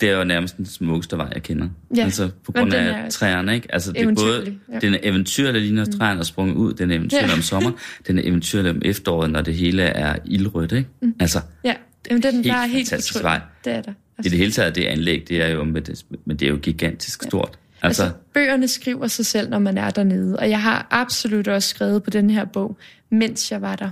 [0.00, 1.68] det er jo nærmest den smukkeste vej, jeg kender.
[1.96, 3.74] Ja, Altså på grund af er træerne, ikke?
[3.74, 4.78] Altså det er både, ja.
[4.78, 7.34] den er eventyrlig lige når træerne er sprunget ud, den er eventyrlig Ja.
[7.34, 7.70] om sommer,
[8.06, 10.88] den er eventyrlig om efteråret, når det hele er ildrødt, ikke?
[11.02, 11.14] Mm.
[11.20, 11.74] Altså, Ja,
[12.10, 13.24] Jamen, den Helt var helt fantastisk utrolig.
[13.24, 13.40] vej.
[13.64, 13.92] Det er der.
[14.24, 16.56] i det hele taget, det anlæg, det er jo, med det, men det er jo
[16.62, 17.58] gigantisk stort.
[17.82, 21.68] Altså, Altså, bøgerne skriver sig selv, når man er dernede, og jeg har absolut også
[21.68, 22.76] skrevet på den her bog,
[23.10, 23.90] mens jeg var der.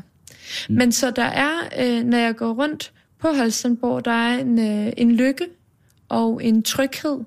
[0.68, 0.74] Mm.
[0.74, 4.92] Men så der er, øh, når jeg går rundt på Holstenborg, der er en, øh,
[4.96, 5.46] en lykke
[6.08, 7.18] og en tryghed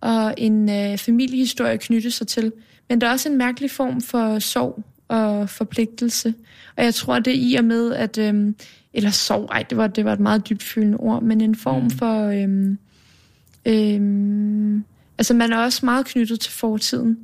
[0.00, 2.52] og en øh, familiehistorie knyttet sig til.
[2.88, 6.34] Men der er også en mærkelig form for sorg og forpligtelse.
[6.76, 8.18] Og jeg tror, det er i og med, at...
[8.18, 8.52] Øh,
[8.96, 11.90] eller sorg, ej, det var, det var et meget dybtfølende ord, men en form mm.
[11.90, 12.24] for...
[12.24, 12.76] Øh,
[13.66, 14.80] øh,
[15.18, 17.18] altså, man er også meget knyttet til fortiden,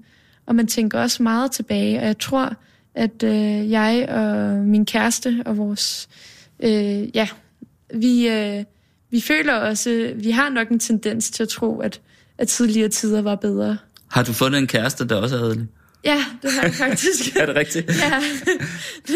[0.47, 2.57] og man tænker også meget tilbage, og jeg tror,
[2.95, 6.09] at øh, jeg og min kæreste og vores...
[6.62, 7.28] Øh, ja,
[7.95, 8.64] vi, øh,
[9.11, 10.12] vi føler også...
[10.16, 12.01] Vi har nok en tendens til at tro, at,
[12.38, 13.76] at tidligere tider var bedre.
[14.11, 15.68] har du fundet en kæreste, der også er adelig?
[16.05, 17.36] Ja, det har jeg faktisk.
[17.40, 17.86] Er det rigtigt?
[17.88, 18.18] ja,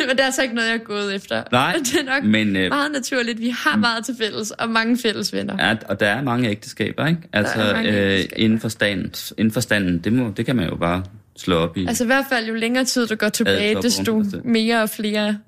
[0.06, 1.42] men det er altså ikke noget, jeg er gået efter.
[1.52, 3.40] Nej, det er nok men, øh, meget naturligt.
[3.40, 5.66] Vi har meget til fælles, og mange fælles venner.
[5.68, 7.20] Ja, og der er mange ægteskaber, ikke?
[7.32, 8.44] Altså, er mange øh, ægteskaber.
[8.44, 11.02] inden, for standen, inden for standen, det, må, det kan man jo bare
[11.36, 11.86] slå op i.
[11.86, 14.40] Altså i hvert fald, jo længere tid du går tilbage, desto altså.
[14.44, 15.38] mere og flere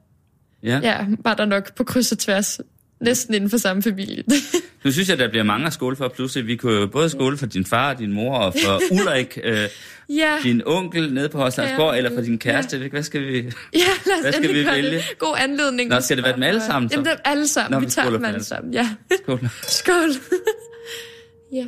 [0.62, 0.80] ja.
[0.82, 2.60] ja, var der nok på kryds og tværs.
[3.00, 4.24] Næsten inden for samme familie.
[4.84, 6.46] Nu synes jeg, der bliver mange at skåle for pludselig.
[6.46, 9.68] Vi kunne jo både skåle for din far og din mor, og for Ulrik, øh,
[10.08, 11.96] ja, din onkel nede på Holstensborg, Ja.
[11.98, 12.88] eller for din kæreste.
[12.88, 13.36] Hvad skal vi...
[13.36, 13.42] ja,
[14.06, 14.90] lad os Hvad skal vi vælge?
[14.90, 15.04] det.
[15.18, 15.90] God anledning.
[15.90, 16.94] Nå, skal det være dem alle sammen, så?
[16.94, 17.70] Jamen, dem alle sammen.
[17.76, 18.72] Nå, vi vi tager dem alle sammen.
[18.74, 18.88] Ja.
[19.22, 19.48] Skål.
[19.78, 20.10] Skål.
[21.52, 21.66] ja.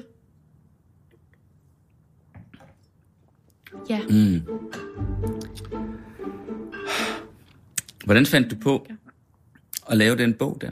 [3.90, 4.00] Ja.
[4.10, 4.42] Mm.
[8.04, 8.86] Hvordan fandt du på
[9.90, 10.70] at lave den bog der?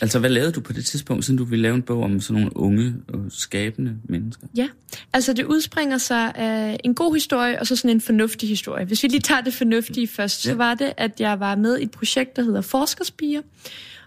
[0.00, 2.40] Altså, hvad lavede du på det tidspunkt, siden du ville lave en bog om sådan
[2.40, 4.46] nogle unge og skabende mennesker?
[4.56, 4.68] Ja,
[5.12, 8.84] altså det udspringer sig af en god historie, og så sådan en fornuftig historie.
[8.84, 10.50] Hvis vi lige tager det fornuftige først, Ja.
[10.50, 13.40] så var det, at jeg var med i et projekt, der hedder Forskerspiger,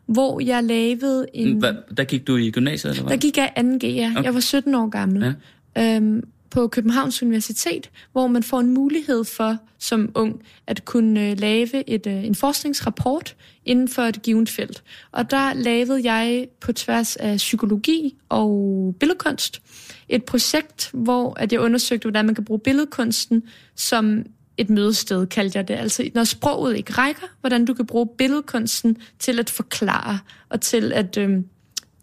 [0.05, 1.57] hvor jeg lavede en...
[1.57, 3.11] Hvad, der gik du i gymnasiet, eller hvad?
[3.11, 4.11] Der gik jeg 2G, ja.
[4.11, 4.23] Okay.
[4.23, 5.35] Jeg var 17 år gammel.
[5.75, 5.95] Ja.
[5.95, 6.23] Øhm,
[6.53, 11.89] på Københavns Universitet, hvor man får en mulighed for som ung at kunne øh, lave
[11.89, 13.35] et, øh, en forskningsrapport
[13.65, 14.83] inden for et givet felt.
[15.11, 19.61] Og der lavede jeg på tværs af psykologi og billedkunst
[20.09, 23.43] et projekt, hvor at jeg undersøgte, hvordan man kan bruge billedkunsten
[23.75, 24.23] som
[24.57, 25.73] et mødested, kaldte jeg det.
[25.73, 30.93] Altså når sproget ikke rækker, hvordan du kan bruge billedkunsten til at forklare og til
[30.93, 31.45] at øhm,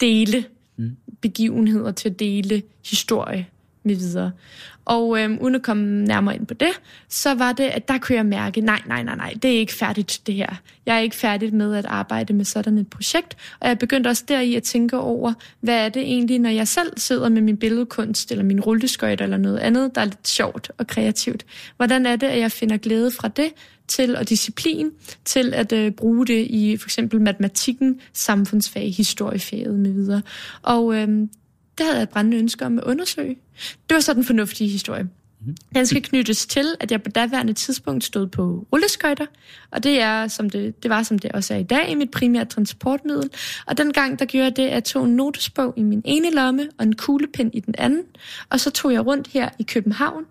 [0.01, 0.45] dele
[1.21, 3.47] begivenheder, til at dele historie
[3.83, 4.33] med videre.
[4.85, 8.17] Og øhm, uden at komme nærmere ind på det, så var det, at der kunne
[8.17, 10.61] jeg mærke, nej, nej, nej, nej, det er ikke færdigt det her.
[10.87, 14.25] Jeg er ikke færdig med at arbejde med sådan et projekt, og jeg begyndte også
[14.29, 18.31] deri at tænke over, hvad er det egentlig, når jeg selv sidder med min billedkunst,
[18.31, 21.47] eller min rulleskøjt, eller noget andet, der er lidt sjovt og kreativt.
[21.77, 23.53] Hvordan er det, at jeg finder glæde fra det,
[23.89, 24.91] til og disciplin,
[25.25, 30.23] til at øh, bruge det i for eksempel matematikken, samfundsfag, historiefaget med videre.
[30.63, 31.31] Og øhm,
[31.81, 33.37] det havde jeg et brændende ønske om at undersøge.
[33.89, 35.09] Det var så den fornuftige historie.
[35.75, 39.27] Den skal knyttes til, at jeg på daværende tidspunkt stod på rulleskøjter,
[39.71, 42.45] og det, er, som det, det var, som det også er i dag, mit primære
[42.45, 43.31] transportmiddel.
[43.67, 46.69] Og dengang, der gjorde jeg det, at jeg tog en notesbog i min ene lomme
[46.79, 48.03] og en kuglepen i den anden,
[48.51, 50.25] og så tog jeg rundt her i København,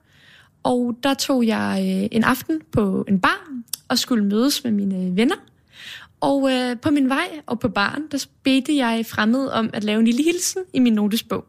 [0.63, 3.47] og der tog jeg øh, en aften på en bar
[3.87, 5.35] og skulle mødes med mine venner.
[6.21, 9.99] Og øh, på min vej og på baren, der bedte jeg fremmed om at lave
[9.99, 11.45] en lille hilsen i min notesbog.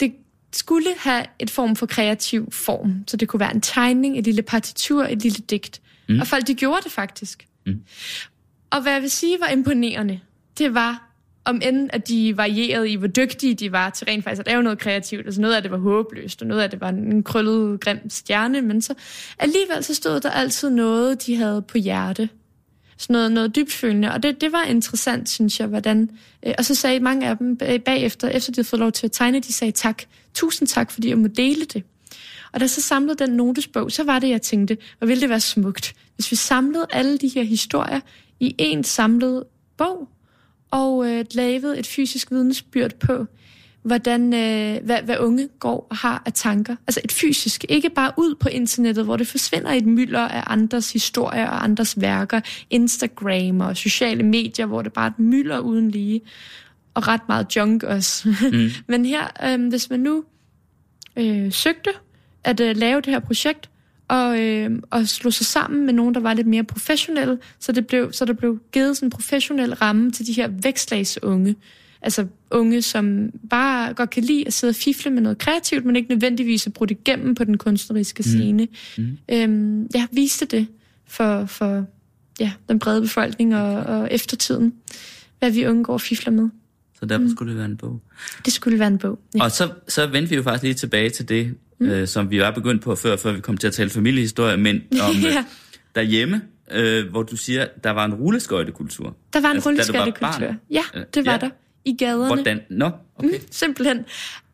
[0.00, 0.12] Det
[0.52, 4.42] skulle have et form for kreativ form, så det kunne være en tegning, et lille
[4.42, 5.80] partitur, et lille digt.
[6.08, 6.20] Mm.
[6.20, 7.46] Og folk, de gjorde det faktisk.
[7.66, 7.82] Mm.
[8.70, 10.20] Og hvad jeg vil sige var imponerende,
[10.58, 11.10] det var,
[11.44, 14.62] om end at de varierede i, hvor dygtige de var til rent faktisk at lave
[14.62, 15.26] noget kreativt.
[15.26, 18.62] Altså noget af det var håbløst, og noget af det var en krøllet, grim stjerne,
[18.62, 18.94] men så
[19.38, 22.28] alligevel så stod der altid noget, de havde på hjerte.
[23.00, 26.10] Sådan noget, noget dybfølende, og det, det var interessant, synes jeg, hvordan...
[26.46, 29.12] Øh, og så sagde mange af dem bagefter, efter de havde fået lov til at
[29.12, 30.02] tegne, de sagde tak.
[30.34, 31.82] Tusind tak, fordi jeg må dele det.
[32.52, 35.40] Og da så samlede den notesbog, så var det, jeg tænkte, hvor ville det være
[35.40, 38.00] smukt, hvis vi samlede alle de her historier
[38.40, 39.44] i en samlet
[39.76, 40.08] bog,
[40.70, 43.26] og øh, lavede et fysisk vidnesbyrd på,
[43.82, 46.76] hvordan, øh, hvad, hvad unge går og har af tanker.
[46.86, 50.92] Altså et fysisk, ikke bare ud på internettet, hvor det forsvinder et mylder af andres
[50.92, 55.90] historier og andres værker, Instagram og sociale medier, hvor det bare er et mylder uden
[55.90, 56.20] lige,
[56.94, 58.28] og ret meget junk også.
[58.52, 58.70] Mm.
[58.92, 60.24] Men her, øh, hvis man nu
[61.16, 61.90] øh, søgte
[62.44, 63.70] at øh, lave det her projekt,
[64.08, 67.86] og, øh, og slog sig sammen med nogen, der var lidt mere professionelle, så, det
[67.86, 71.56] blev, så der blev givet sådan en professionel ramme til de her vækstlagsunge.
[72.02, 75.96] Altså unge, som bare godt kan lide at sidde og fifle med noget kreativt, men
[75.96, 78.68] ikke nødvendigvis at bruge det igennem på den kunstneriske scene.
[78.98, 79.04] Mm.
[79.04, 79.18] Mm.
[79.32, 80.66] Øhm, jeg viste det
[81.06, 81.86] for, for
[82.40, 84.74] ja, den brede befolkning og, og eftertiden,
[85.38, 86.48] hvad vi unge går og fifler med.
[87.00, 87.30] Så derfor mm.
[87.30, 88.00] skulle det være en bog.
[88.44, 89.44] Det skulle være en bog, ja.
[89.44, 91.86] Og så, så vendte vi jo faktisk lige tilbage til det, mm.
[91.86, 94.76] øh, som vi var begyndt på før, før vi kom til at tale familiehistorie, men
[94.76, 95.28] om ja.
[95.28, 95.44] øh,
[95.94, 99.16] derhjemme, øh, hvor du siger, der var en rulleskøjtekultur.
[99.32, 100.54] Der var en altså, rulleskøjtekultur.
[100.70, 100.82] Ja,
[101.14, 101.38] det var ja.
[101.38, 101.50] der.
[101.84, 102.26] I gaderne.
[102.26, 102.60] Hvordan?
[102.70, 103.28] Nå, okay.
[103.28, 104.04] Mm, simpelthen.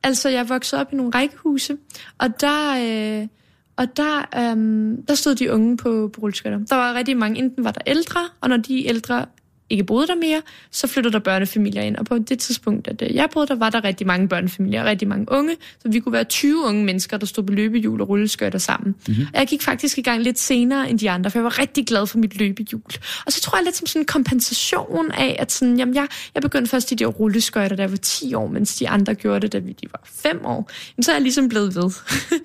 [0.03, 1.77] Altså, jeg voksede op i nogle rækkehuse,
[2.19, 3.21] og der...
[3.23, 3.29] Øh,
[3.79, 6.59] og der, øhm, der stod de unge på, på rulleskøjter.
[6.59, 9.27] Der var rigtig mange, enten var der ældre, og når de ældre
[9.71, 11.97] ikke boede der mere, så flyttede der børnefamilier ind.
[11.97, 15.09] Og på det tidspunkt, at øh, jeg boede der, var der rigtig mange børnefamilier, rigtig
[15.09, 15.57] mange unge.
[15.83, 18.95] Så vi kunne være 20 unge mennesker, der stod på løbehjul og rulleskøjter sammen.
[19.09, 19.27] Mm-hmm.
[19.35, 21.87] Og jeg gik faktisk i gang lidt senere end de andre, for jeg var rigtig
[21.87, 22.83] glad for mit løbehjul.
[23.27, 26.43] Og så tror jeg lidt som sådan en kompensation af, at sådan, jamen jeg, jeg
[26.43, 29.53] begyndte først i de rulleskøjter, da jeg var 10 år, mens de andre gjorde det,
[29.53, 30.71] da de var 5 år.
[30.97, 31.91] Men så er jeg ligesom blevet ved.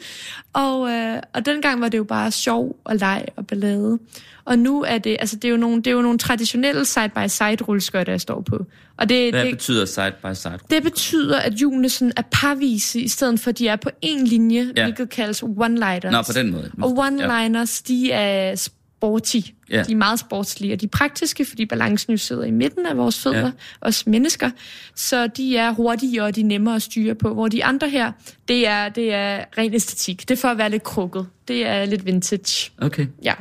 [0.63, 3.99] og, øh, og dengang var det jo bare sjov og leg og ballade.
[4.45, 7.63] Og nu er det, altså det er jo nogle, det er jo nogle traditionelle side-by-side
[7.63, 8.65] rulleskøjter, jeg står på.
[8.97, 10.59] Og det, Hvad det, betyder side-by-side?
[10.69, 14.27] Det betyder, at hjulene sådan er parvise, i stedet for, at de er på en
[14.27, 14.83] linje, ja.
[14.83, 16.11] hvilket kaldes one-liners.
[16.11, 16.71] Nå, på den måde.
[16.81, 17.93] Og one-liners, ja.
[17.93, 19.39] de er sporty.
[19.69, 19.83] Ja.
[19.83, 22.97] De er meget sportslige, og de er praktiske, fordi balancen jo sidder i midten af
[22.97, 23.51] vores fødder, ja.
[23.81, 24.49] os mennesker.
[24.95, 27.33] Så de er hurtige, og de er nemmere at styre på.
[27.33, 28.11] Hvor de andre her,
[28.47, 30.29] det er, det er ren æstetik.
[30.29, 31.27] Det er for at være lidt krukket.
[31.47, 32.71] Det er lidt vintage.
[32.77, 33.07] Okay.
[33.23, 33.33] Ja.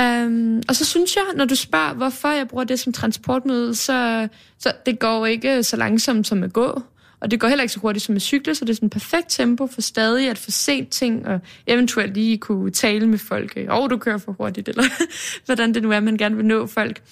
[0.00, 4.28] Um, og så synes jeg, når du spørger, hvorfor jeg bruger det som transportmiddel, så,
[4.58, 6.82] så det går ikke så langsomt som at gå.
[7.20, 8.92] Og det går heller ikke så hurtigt som at cykle, så det er sådan et
[8.92, 13.58] perfekt tempo for stadig at få set ting, og eventuelt lige kunne tale med folk.
[13.70, 14.84] Åh, oh, du kører for hurtigt, eller
[15.46, 17.02] hvordan det nu er, man gerne vil nå folk.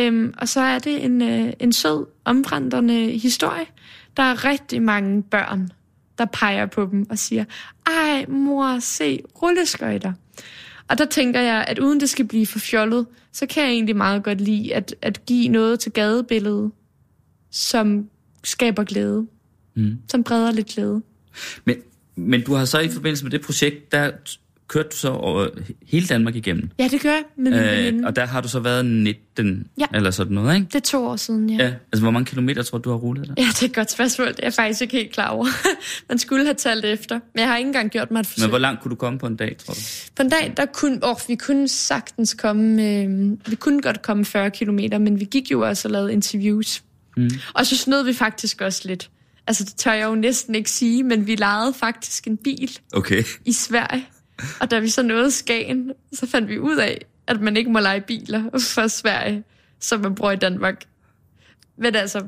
[0.00, 3.66] Um, og så er det en, øh, en sød, ombrandende historie.
[4.16, 5.70] Der er rigtig mange børn,
[6.18, 7.44] der peger på dem og siger,
[7.86, 10.12] ej mor, se rulleskøjter.
[10.88, 13.96] Og der tænker jeg, at uden det skal blive for fjollet, så kan jeg egentlig
[13.96, 16.70] meget godt lide at, at give noget til gadebilledet,
[17.50, 18.08] som
[18.44, 19.26] skaber glæde.
[19.74, 19.98] Mm.
[20.08, 21.02] Som breder lidt glæde.
[21.64, 21.76] Men,
[22.16, 24.10] men du har så i forbindelse med det projekt, der
[24.68, 25.48] kørte du så over
[25.86, 26.70] hele Danmark igennem?
[26.78, 29.86] Ja, det gør jeg med min øh, Og der har du så været 19 ja.
[29.94, 30.66] eller sådan noget, ikke?
[30.66, 31.64] Det er to år siden, ja.
[31.64, 31.72] ja.
[31.92, 33.34] Altså, hvor mange kilometer tror du, du har rullet der?
[33.38, 34.28] Ja, det er et godt spørgsmål.
[34.28, 35.46] Det er jeg faktisk ikke helt klar over.
[36.08, 37.14] Man skulle have talt efter.
[37.34, 38.42] Men jeg har ikke engang gjort mig et forsøg.
[38.42, 39.80] Men hvor langt kunne du komme på en dag, tror du?
[40.16, 44.24] På en dag, der kunne, oh, vi kunne sagtens komme, øh, vi kunne godt komme
[44.24, 46.82] 40 kilometer, men vi gik jo også og lavede interviews.
[47.16, 47.30] Mm.
[47.54, 49.10] Og så snød vi faktisk også lidt.
[49.46, 53.22] Altså, det tør jeg jo næsten ikke sige, men vi lejede faktisk en bil okay.
[53.44, 54.06] i Sverige.
[54.60, 57.80] Og da vi så nåede Skagen, så fandt vi ud af, at man ikke må
[57.80, 59.44] lege biler fra Sverige,
[59.80, 60.84] som man bruger i Danmark.
[61.76, 62.26] Men altså,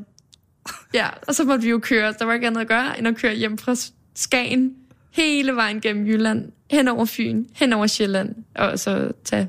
[0.94, 2.14] ja, og så måtte vi jo køre.
[2.18, 3.74] Der var ikke andet at gøre, end at køre hjem fra
[4.14, 4.76] Skagen,
[5.10, 9.48] hele vejen gennem Jylland, hen over Fyn, hen over Sjælland, og så tage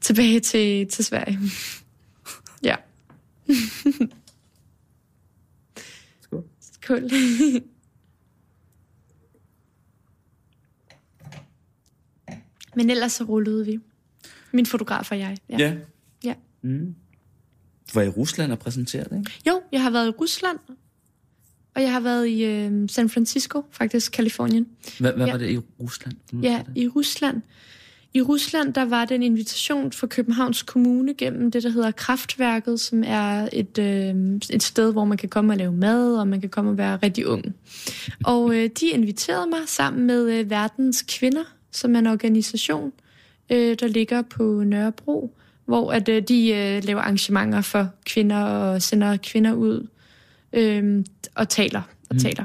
[0.00, 1.38] tilbage til, til Sverige.
[2.62, 2.76] ja.
[6.22, 6.44] Skål.
[6.82, 7.10] Skål.
[12.76, 13.78] Men ellers så rullede vi.
[14.52, 15.36] Min fotograf og jeg.
[15.50, 15.56] Ja.
[15.58, 15.74] Ja.
[16.24, 16.34] ja.
[16.62, 16.94] Mm.
[17.88, 19.30] Du var i Rusland og præsenteret, ikke?
[19.48, 20.58] Jo, jeg har været i Rusland,
[21.74, 24.66] og jeg har været i øh, San Francisco, faktisk Kalifornien.
[24.98, 25.32] Hvad, hvad ja.
[25.32, 26.14] var det i Rusland?
[26.42, 27.42] Ja, i Rusland.
[28.14, 32.80] I Rusland, der var det en invitation fra Københavns Kommune gennem det, der hedder Kraftværket,
[32.80, 34.14] som er et, øh,
[34.50, 36.98] et sted, hvor man kan komme og lave mad, og man kan komme og være
[37.02, 37.54] rigtig ung.
[38.24, 42.92] Og øh, de inviterede mig sammen med øh, verdens kvinder, som er en organisation,
[43.50, 48.82] øh, der ligger på Nørrebro, hvor at øh, de øh, laver arrangementer for kvinder og
[48.82, 49.86] sender kvinder ud
[50.52, 51.04] øh,
[51.34, 52.18] og taler og mm.
[52.18, 52.44] taler.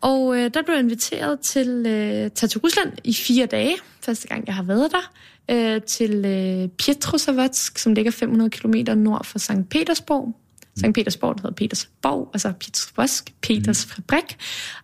[0.00, 4.28] Og øh, der blev jeg inviteret til øh, tage til Rusland i fire dage, første
[4.28, 5.12] gang jeg har været der,
[5.50, 9.68] øh, til øh, Pietrozavodsk, som ligger 500 km nord for St.
[9.70, 10.39] Petersborg.
[10.78, 10.92] St.
[10.94, 13.90] Petersborg, der hedder Petersborg, altså Petersborg, Peters mm.
[13.90, 14.36] fabrik.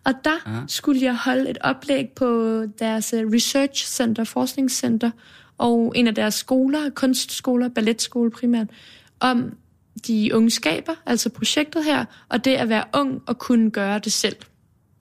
[0.04, 0.62] Og der ah.
[0.68, 5.10] skulle jeg holde et oplæg på deres øh, research center, forskningscenter,
[5.58, 8.66] og en af deres skoler, kunstskoler, balletskole primært,
[9.20, 9.56] om
[10.06, 14.12] de unge skaber, altså projektet her, og det at være ung og kunne gøre det
[14.12, 14.36] selv.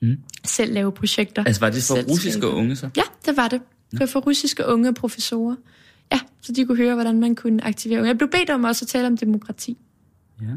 [0.01, 0.17] Mm.
[0.45, 1.43] Selv lave projekter.
[1.43, 2.55] Altså var det for russiske skaber.
[2.55, 2.89] unge så?
[2.97, 3.61] Ja, det var det.
[3.91, 5.55] Det var for russiske unge professorer.
[6.11, 8.07] Ja, så de kunne høre, hvordan man kunne aktivere unge.
[8.07, 9.77] Jeg blev bedt om også at tale om demokrati.
[10.41, 10.47] Ja.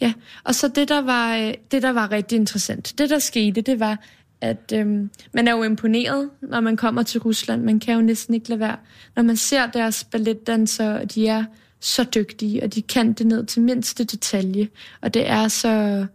[0.00, 0.12] Ja,
[0.44, 3.80] og så det der, var, øh, det, der var rigtig interessant, det der skete, det
[3.80, 3.98] var,
[4.40, 7.62] at øhm, man er jo imponeret, når man kommer til Rusland.
[7.62, 8.76] Man kan jo næsten ikke lade være.
[9.16, 11.44] Når man ser deres balletdansere, og de er
[11.80, 14.68] så dygtige, og de kan det ned til mindste detalje.
[15.00, 16.06] Og det er så,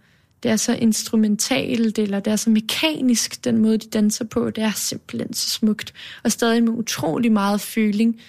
[0.44, 4.50] det er så instrumentalt, eller det er så mekanisk, den måde, de danser på.
[4.50, 5.94] Det er simpelthen så smukt.
[6.24, 8.20] Og stadig med utrolig meget føling.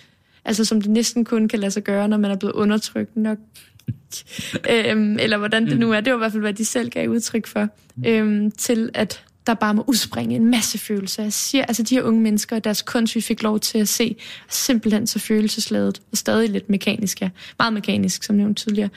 [0.45, 3.39] Altså som det næsten kun kan lade sig gøre, når man er blevet undertrykt nok
[4.71, 6.01] øhm, eller hvordan det nu er.
[6.01, 7.69] Det var i hvert fald, hvad de selv gav udtryk for.
[8.07, 11.23] Øhm, til at der bare må udspringe en masse følelser.
[11.23, 14.17] Jeg siger, altså de her unge mennesker, deres kunst, vi fik lov til at se,
[14.49, 17.31] er simpelthen så følelsesladet, og stadig lidt mekanisk, ja.
[17.59, 18.89] Meget mekanisk, som nævnt tidligere.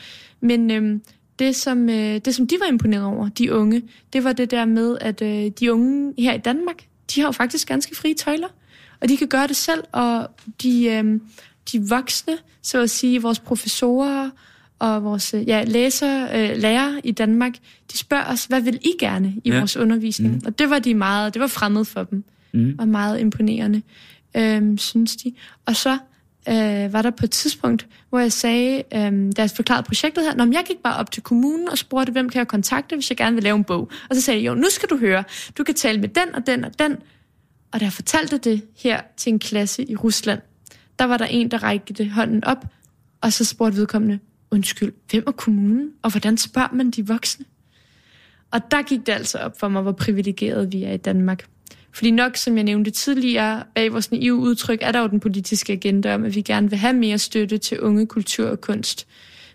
[0.42, 1.02] Men øhm,
[1.40, 3.84] det, som, øh, det, som de var imponeret over, de unge,
[4.14, 6.86] det var det der med, at øh, de unge her i Danmark,
[7.16, 8.48] de har jo faktisk ganske frie tøjler,
[9.02, 10.30] og de kan gøre det selv, og
[10.62, 11.20] de, øh,
[11.72, 14.30] de voksne, så at sige, vores professorer,
[14.80, 17.54] og vores ja, læser, øh, lærer i Danmark,
[17.92, 19.58] de spørger os, hvad vil I gerne i ja.
[19.58, 20.34] vores undervisning?
[20.34, 20.42] Mm.
[20.46, 22.24] Og det var de meget, det var fremmed for dem,
[22.54, 22.76] mm.
[22.80, 23.82] og meget imponerende,
[24.38, 25.34] øh, synes de.
[25.66, 25.98] Og så
[26.50, 30.36] øh, var der på et tidspunkt, hvor jeg sagde, øh, da jeg forklarede projektet her,
[30.36, 33.18] Nå, jeg gik bare op til kommunen og spurgte, hvem kan jeg kontakte, hvis jeg
[33.18, 33.90] gerne vil lave en bog.
[34.10, 35.24] Og så sagde jeg, jo, nu skal du høre,
[35.58, 36.96] du kan tale med den og den og den.
[37.72, 40.40] Og da jeg fortalte det her til en klasse i Rusland,
[41.00, 42.66] der var der en, der rækkede hånden op,
[43.22, 44.20] og så spurgte vedkommende,
[44.52, 47.46] undskyld, hvem er kommunen, og hvordan spørger man de voksne?
[48.52, 51.46] Og der gik det altså op for mig, hvor privilegeret vi er i Danmark.
[51.94, 55.74] Fordi nok, som jeg nævnte tidligere, bag vores naive udtryk, er der jo den politiske
[55.74, 59.08] agenda om, at vi gerne vil have mere støtte til unge kultur og kunst.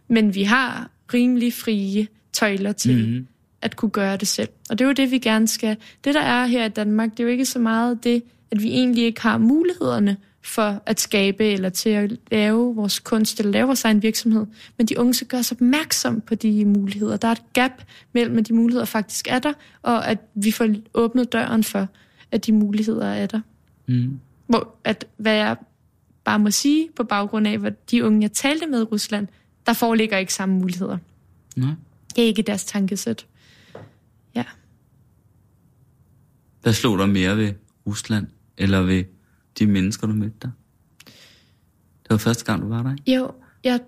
[0.08, 3.26] Men vi har rimelig frie tøjler til mm-hmm.
[3.62, 4.48] at kunne gøre det selv.
[4.70, 5.76] Og det er jo det, vi gerne skal.
[6.04, 8.68] Det, der er her i Danmark, det er jo ikke så meget det, at vi
[8.68, 13.66] egentlig ikke har mulighederne for at skabe eller til at lave vores kunst eller lave
[13.66, 14.46] vores egen virksomhed.
[14.78, 17.16] Men de unge skal gøres opmærksom på de muligheder.
[17.16, 17.82] Der er et gap
[18.12, 21.88] mellem, at de muligheder faktisk er der, og at vi får åbnet døren for,
[22.30, 23.40] at de muligheder er der.
[23.88, 24.20] Mm.
[24.46, 25.56] Hvor, at, hvad jeg
[26.24, 29.28] bare må sige på baggrund af, hvad de unge, jeg talte med i Rusland,
[29.66, 30.98] der foreligger ikke samme muligheder.
[31.56, 31.70] Nej.
[32.16, 33.26] Det er ikke deres tankesæt.
[34.34, 34.44] Ja.
[36.62, 37.52] Hvad slog dig mere ved
[37.86, 38.26] Rusland,
[38.56, 39.04] eller ved
[39.58, 40.50] de mennesker, du mødte der?
[42.02, 43.12] Det var første gang, du var der, ikke?
[43.12, 43.30] Jo,
[43.64, 43.80] jeg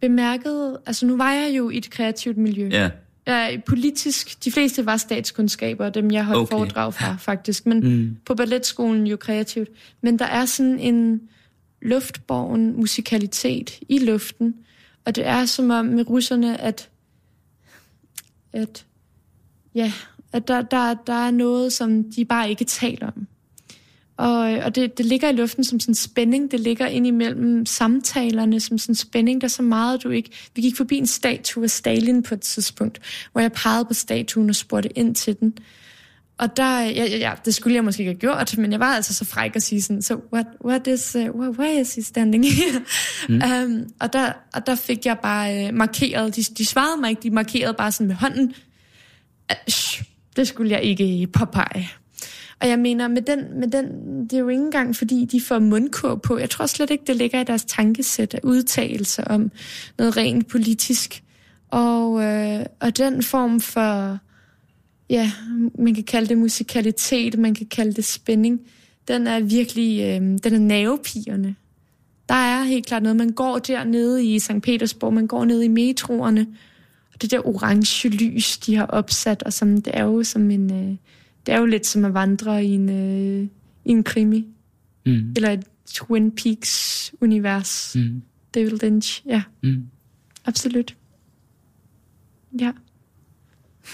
[0.00, 0.80] bemærkede...
[0.86, 2.68] Altså, nu var jeg jo i et kreativt miljø.
[2.72, 2.90] Ja.
[3.26, 6.56] Jeg, politisk, de fleste var statskundskaber, dem jeg holdt okay.
[6.56, 7.66] foredrag fra, faktisk.
[7.66, 8.16] Men mm.
[8.26, 9.68] på balletskolen jo kreativt.
[10.00, 11.20] Men der er sådan en
[11.82, 14.54] luftborgen musikalitet i luften.
[15.04, 16.88] Og det er som om med russerne, at,
[18.52, 18.86] at,
[19.74, 19.92] ja,
[20.32, 23.26] at der, der, der er noget, som de bare ikke taler om.
[24.16, 26.50] Og, og det, det ligger i luften som sådan en spænding.
[26.50, 29.40] Det ligger ind imellem samtalerne som sådan en spænding.
[29.40, 30.30] Der er så meget, du ikke...
[30.54, 33.00] Vi gik forbi en statue af Stalin på et tidspunkt,
[33.32, 35.54] hvor jeg pegede på statuen og spurgte ind til den.
[36.38, 39.14] Og der, ja, ja, det skulle jeg måske ikke have gjort, men jeg var altså
[39.14, 42.84] så fræk at sige sådan, so what, what is, uh, why is he standing here?
[43.28, 43.34] Mm.
[43.34, 47.22] Um, og, der, og der fik jeg bare uh, markeret, de, de svarede mig ikke,
[47.22, 48.54] de markerede bare sådan med hånden,
[49.50, 49.72] uh,
[50.36, 51.90] det skulle jeg ikke påpege.
[52.62, 53.86] Og jeg mener, med den, med den,
[54.24, 56.38] det er jo ikke engang, fordi de får mundkur på.
[56.38, 59.50] Jeg tror slet ikke, det ligger i deres tankesæt af udtalelser om
[59.98, 61.22] noget rent politisk.
[61.70, 64.18] Og, øh, og den form for,
[65.10, 65.30] ja,
[65.78, 68.60] man kan kalde det musikalitet, man kan kalde det spænding,
[69.08, 71.54] den er virkelig, øh, den er nervepigerne.
[72.28, 74.62] Der er helt klart noget, man går dernede i St.
[74.62, 76.46] Petersborg, man går ned i metroerne,
[77.14, 80.72] og det der orange lys, de har opsat, og som, det er jo som en...
[80.72, 80.96] Øh,
[81.46, 83.48] det er jo lidt som at vandre i en, øh,
[83.84, 84.46] i en krimi.
[85.06, 85.32] Mm.
[85.36, 87.96] Eller et Twin Peaks-univers.
[87.96, 88.22] Mm.
[88.54, 89.42] David Lynch, ja.
[89.62, 89.86] Mm.
[90.44, 90.96] Absolut.
[92.60, 92.72] Ja.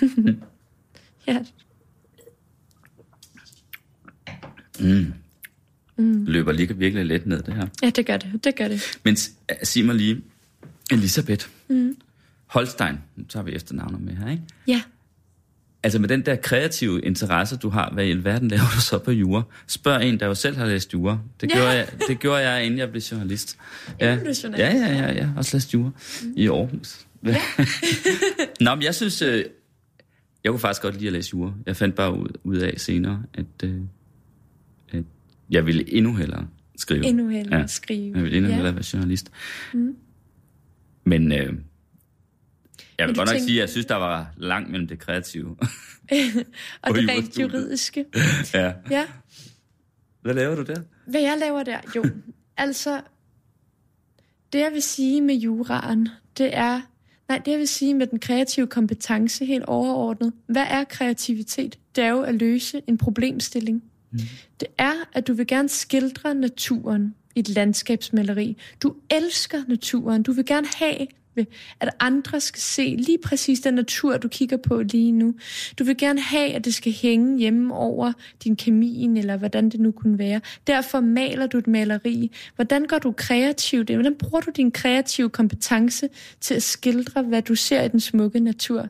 [1.28, 1.44] ja.
[4.80, 5.12] Mm.
[5.96, 6.24] Mm.
[6.24, 7.66] Løber lige virkelig let ned, det her.
[7.82, 8.44] Ja, det gør det.
[8.44, 8.98] Det gør det.
[9.04, 9.16] Men
[9.62, 10.22] sig mig lige,
[10.90, 11.96] Elisabeth mm.
[12.46, 14.42] Holstein, nu tager vi efternavnet med her, ikke?
[14.66, 14.82] Ja.
[15.88, 19.10] Altså med den der kreative interesse, du har, hvad i alverden laver du så på
[19.10, 19.42] jura?
[19.66, 21.18] Spørg en, der jo selv har læst jura.
[21.40, 21.56] Det, ja.
[21.56, 23.58] gjorde, jeg, det gjorde jeg, inden jeg blev journalist.
[24.00, 24.58] Ja, blev journalist.
[24.58, 25.28] Ja, ja, ja, ja.
[25.36, 25.90] Også læst jura
[26.22, 26.32] mm.
[26.36, 27.06] i Aarhus.
[27.24, 27.36] Ja.
[28.64, 29.44] Nå, men jeg synes, øh,
[30.44, 31.52] jeg kunne faktisk godt lide at læse jura.
[31.66, 33.80] Jeg fandt bare ud, ud af senere, at, øh,
[34.88, 35.04] at
[35.50, 37.04] jeg ville endnu hellere skrive.
[37.04, 37.66] Endnu hellere ja.
[37.66, 38.12] skrive.
[38.14, 38.54] Jeg ville endnu ja.
[38.54, 39.30] hellere være journalist.
[39.74, 39.96] Mm.
[41.04, 41.32] Men...
[41.32, 41.52] Øh,
[42.98, 45.48] jeg vil godt nok sige, at jeg synes, der var langt mellem det kreative.
[46.82, 48.04] og det rent juridiske.
[48.54, 48.72] ja.
[48.90, 49.06] ja.
[50.22, 50.80] Hvad laver du der?
[51.06, 51.78] Hvad jeg laver der?
[51.96, 52.04] Jo,
[52.56, 53.00] altså,
[54.52, 56.80] det jeg vil sige med juraen, det er,
[57.28, 61.72] nej, det jeg vil sige med den kreative kompetence helt overordnet, hvad er kreativitet?
[61.72, 63.82] Det det er jo at løse en problemstilling.
[64.10, 64.18] Mm.
[64.60, 68.56] Det er, at du vil gerne skildre naturen i et landskabsmaleri.
[68.82, 70.22] Du elsker naturen.
[70.22, 71.06] Du vil gerne have,
[71.80, 75.34] at andre skal se lige præcis den natur, du kigger på lige nu.
[75.78, 78.12] Du vil gerne have, at det skal hænge hjemme over
[78.44, 80.40] din kamin, eller hvordan det nu kunne være.
[80.66, 82.30] Derfor maler du et maleri.
[82.56, 83.90] Hvordan går du kreativt?
[83.90, 86.08] Hvordan bruger du din kreative kompetence
[86.40, 88.88] til at skildre, hvad du ser i den smukke natur?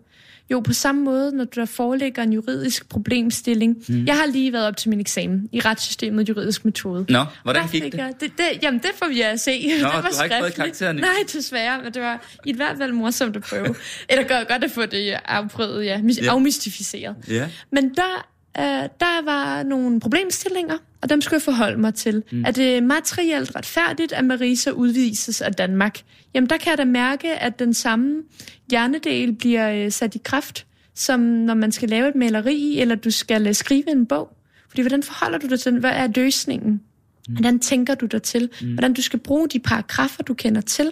[0.51, 3.77] Jo, på samme måde, når der foreligger en juridisk problemstilling.
[3.89, 4.07] Mm.
[4.07, 7.07] Jeg har lige været op til min eksamen i retssystemet juridisk metode.
[7.09, 7.95] Nå, hvordan gik det?
[7.95, 8.63] Jeg, det, det?
[8.63, 9.69] Jamen, det får vi at se.
[9.69, 12.77] Nå, det var du har ikke fået karakteren Nej, desværre, men det var i hvert
[12.77, 13.75] fald morsomt at prøve.
[14.09, 17.17] Eller godt, godt at få det afprøvet, ja, afmystificeret.
[17.29, 17.49] Ja.
[17.73, 18.29] Men der,
[18.59, 22.23] øh, der var nogle problemstillinger, og dem skulle jeg forholde mig til.
[22.33, 22.45] Mm.
[22.45, 25.99] Er det materielt retfærdigt, at Marisa udvises af Danmark?
[26.35, 28.23] Jamen, der kan jeg da mærke, at den samme
[28.71, 33.11] hjernedel bliver øh, sat i kraft, som når man skal lave et maleri, eller du
[33.11, 34.37] skal øh, skrive en bog.
[34.69, 36.71] Fordi hvordan forholder du dig til Hvad er løsningen?
[37.29, 37.35] Mm.
[37.35, 38.51] Hvordan tænker du dig til?
[38.63, 38.73] Mm.
[38.73, 40.91] Hvordan du skal bruge de paragrafer, du kender til?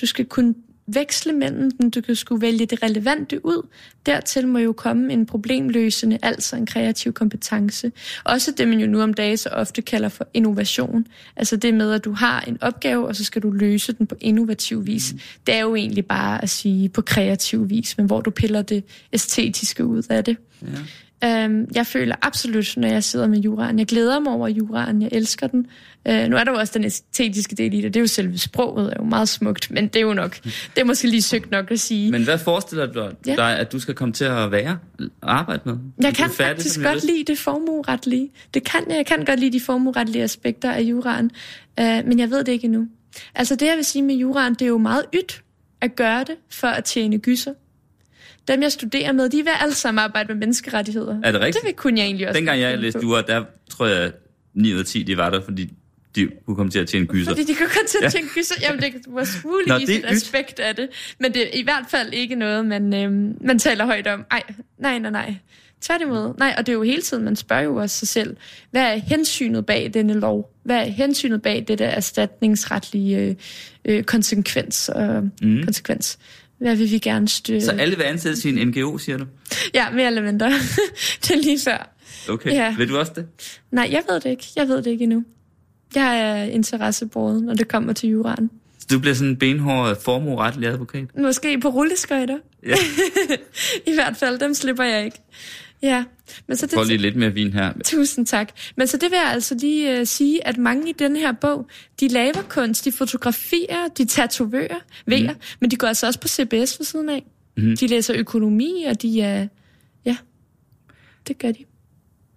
[0.00, 0.54] Du skal kunne
[0.88, 3.66] veksle mellem dem, du kan skulle vælge det relevante ud.
[4.06, 7.92] Dertil må jo komme en problemløsende, altså en kreativ kompetence.
[8.24, 11.06] Også det, man jo nu om dagen så ofte kalder for innovation.
[11.36, 14.14] Altså det med, at du har en opgave, og så skal du løse den på
[14.20, 15.12] innovativ vis.
[15.12, 15.20] Mm.
[15.46, 18.84] Det er jo egentlig bare at sige på kreativ vis, men hvor du piller det
[19.12, 20.36] æstetiske ud af det.
[20.62, 20.68] Ja.
[21.24, 25.08] Øhm, jeg føler absolut, når jeg sidder med juraen, jeg glæder mig over juraen, jeg
[25.12, 25.66] elsker den.
[26.08, 28.38] Øh, nu er der jo også den æstetiske del i det, det er jo selve
[28.38, 31.50] sproget, er jo meget smukt, men det er jo nok, det er måske lige søgt
[31.50, 32.10] nok at sige.
[32.10, 33.60] Men hvad forestiller du dig, ja.
[33.60, 34.78] at du skal komme til at være,
[35.22, 35.76] arbejde med?
[36.02, 38.30] Jeg kan færdig, faktisk godt lide det formueretlige.
[38.54, 41.30] Det kan jeg, jeg kan godt lide de formueretlige aspekter af juraen,
[41.80, 42.86] øh, men jeg ved det ikke endnu.
[43.34, 45.42] Altså det, jeg vil sige med juraen, det er jo meget ydt
[45.80, 47.52] at gøre det for at tjene gyser
[48.48, 51.20] dem, jeg studerer med, de vil alle sammen arbejde med menneskerettigheder.
[51.24, 51.62] Er det rigtigt?
[51.62, 52.38] Det vil kun jeg egentlig også.
[52.38, 54.12] Dengang jeg læste jura, der tror jeg
[54.54, 55.72] 9 ud af 10, de var der, fordi
[56.16, 57.30] de kunne komme til at tjene gyser.
[57.30, 58.54] Fordi de kunne komme til at tjene gyser.
[58.62, 60.88] Jamen, det var muligvis et aspekt af det.
[61.20, 64.24] Men det er i hvert fald ikke noget, man, øhm, man taler højt om.
[64.30, 64.42] Ej,
[64.78, 65.34] nej, nej, nej.
[65.80, 66.34] Tværtimod.
[66.38, 68.36] Nej, og det er jo hele tiden, man spørger jo også sig selv,
[68.70, 70.54] hvad er hensynet bag denne lov?
[70.64, 73.34] Hvad er hensynet bag det der erstatningsretlige øh,
[73.84, 74.90] øh, konsekvens?
[74.96, 75.64] Øh, mm.
[75.64, 76.18] konsekvens?
[76.58, 77.66] Hvad vil vi gerne støtte?
[77.66, 79.24] Så alle vil ansættes i en NGO, siger du?
[79.74, 80.46] Ja, mere eller mindre.
[81.22, 81.94] det er lige før.
[82.28, 82.74] Okay, ja.
[82.78, 83.26] ved du også det?
[83.70, 84.44] Nej, jeg ved det ikke.
[84.56, 85.24] Jeg ved det ikke endnu.
[85.94, 88.50] Jeg er interessebåret, når det kommer til juraen.
[88.78, 91.04] Så du bliver sådan en benhård formueretlig advokat?
[91.18, 92.38] Måske på rulleskøjter.
[92.66, 92.74] Ja.
[93.92, 95.18] I hvert fald, dem slipper jeg ikke.
[95.82, 96.04] Ja.
[96.46, 97.72] Men så det, Får lige lidt mere vin her.
[97.84, 98.52] Tusind tak.
[98.76, 101.66] Men så det vil jeg altså lige uh, sige, at mange i den her bog,
[102.00, 105.10] de laver kunst, de fotograferer, de tatoverer, mm.
[105.12, 107.24] Vejer, men de går altså også på CBS ved siden af.
[107.56, 107.76] Mm.
[107.76, 109.42] De læser økonomi, og de er...
[109.42, 109.48] Uh,
[110.04, 110.16] ja,
[111.28, 111.64] det gør de.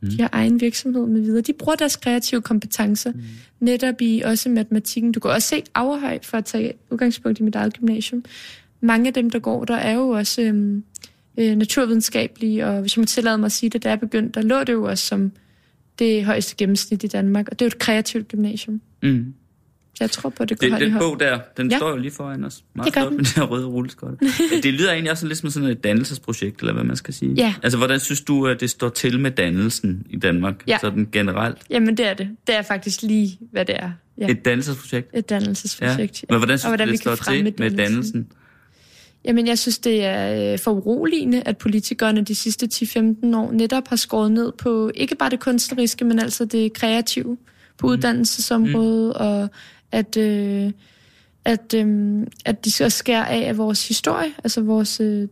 [0.01, 0.09] Mm.
[0.09, 1.41] De har egen virksomhed med videre.
[1.41, 3.21] De bruger deres kreative kompetencer mm.
[3.59, 5.11] netop i også matematikken.
[5.11, 8.25] Du kan også se Averhøj for at tage udgangspunkt i mit eget gymnasium.
[8.81, 10.41] Mange af dem, der går der, er jo også...
[10.49, 10.83] Um,
[11.37, 14.47] øh, naturvidenskabelige, og hvis jeg må tillade mig at sige det, da jeg begyndte, der
[14.47, 15.31] lå det jo også som
[15.99, 18.81] det højeste gennemsnit i Danmark, og det er jo et kreativt gymnasium.
[19.03, 19.33] Mm.
[19.95, 21.77] Så jeg tror på, at det går det, Den bog der, den ja.
[21.77, 22.63] står jo lige foran os.
[22.73, 23.87] Meget det flot med den røde
[24.63, 27.33] det lyder egentlig også lidt som sådan et dannelsesprojekt, eller hvad man skal sige.
[27.33, 27.53] Ja.
[27.63, 30.77] Altså, hvordan synes du, at det står til med dannelsen i Danmark, ja.
[30.81, 31.57] sådan generelt?
[31.69, 32.29] Jamen, det er det.
[32.47, 33.91] Det er faktisk lige, hvad det er.
[34.17, 34.27] Ja.
[34.27, 35.09] Et dannelsesprojekt?
[35.13, 36.27] Et dannelsesprojekt, ja.
[36.29, 36.33] ja.
[36.33, 38.27] Men hvordan synes hvordan du, det står til med dannelsen?
[39.25, 43.87] Jamen, jeg synes, det er øh, for uroligende, at politikerne de sidste 10-15 år netop
[43.87, 47.37] har skåret ned på ikke bare det kunstneriske, men altså det kreative
[47.77, 47.93] på mm.
[47.93, 49.25] uddannelsesområdet, mm.
[49.25, 49.49] og
[49.91, 50.71] at, øh,
[51.45, 55.27] at, øh, at de skal skære af af vores historie, altså vores øh,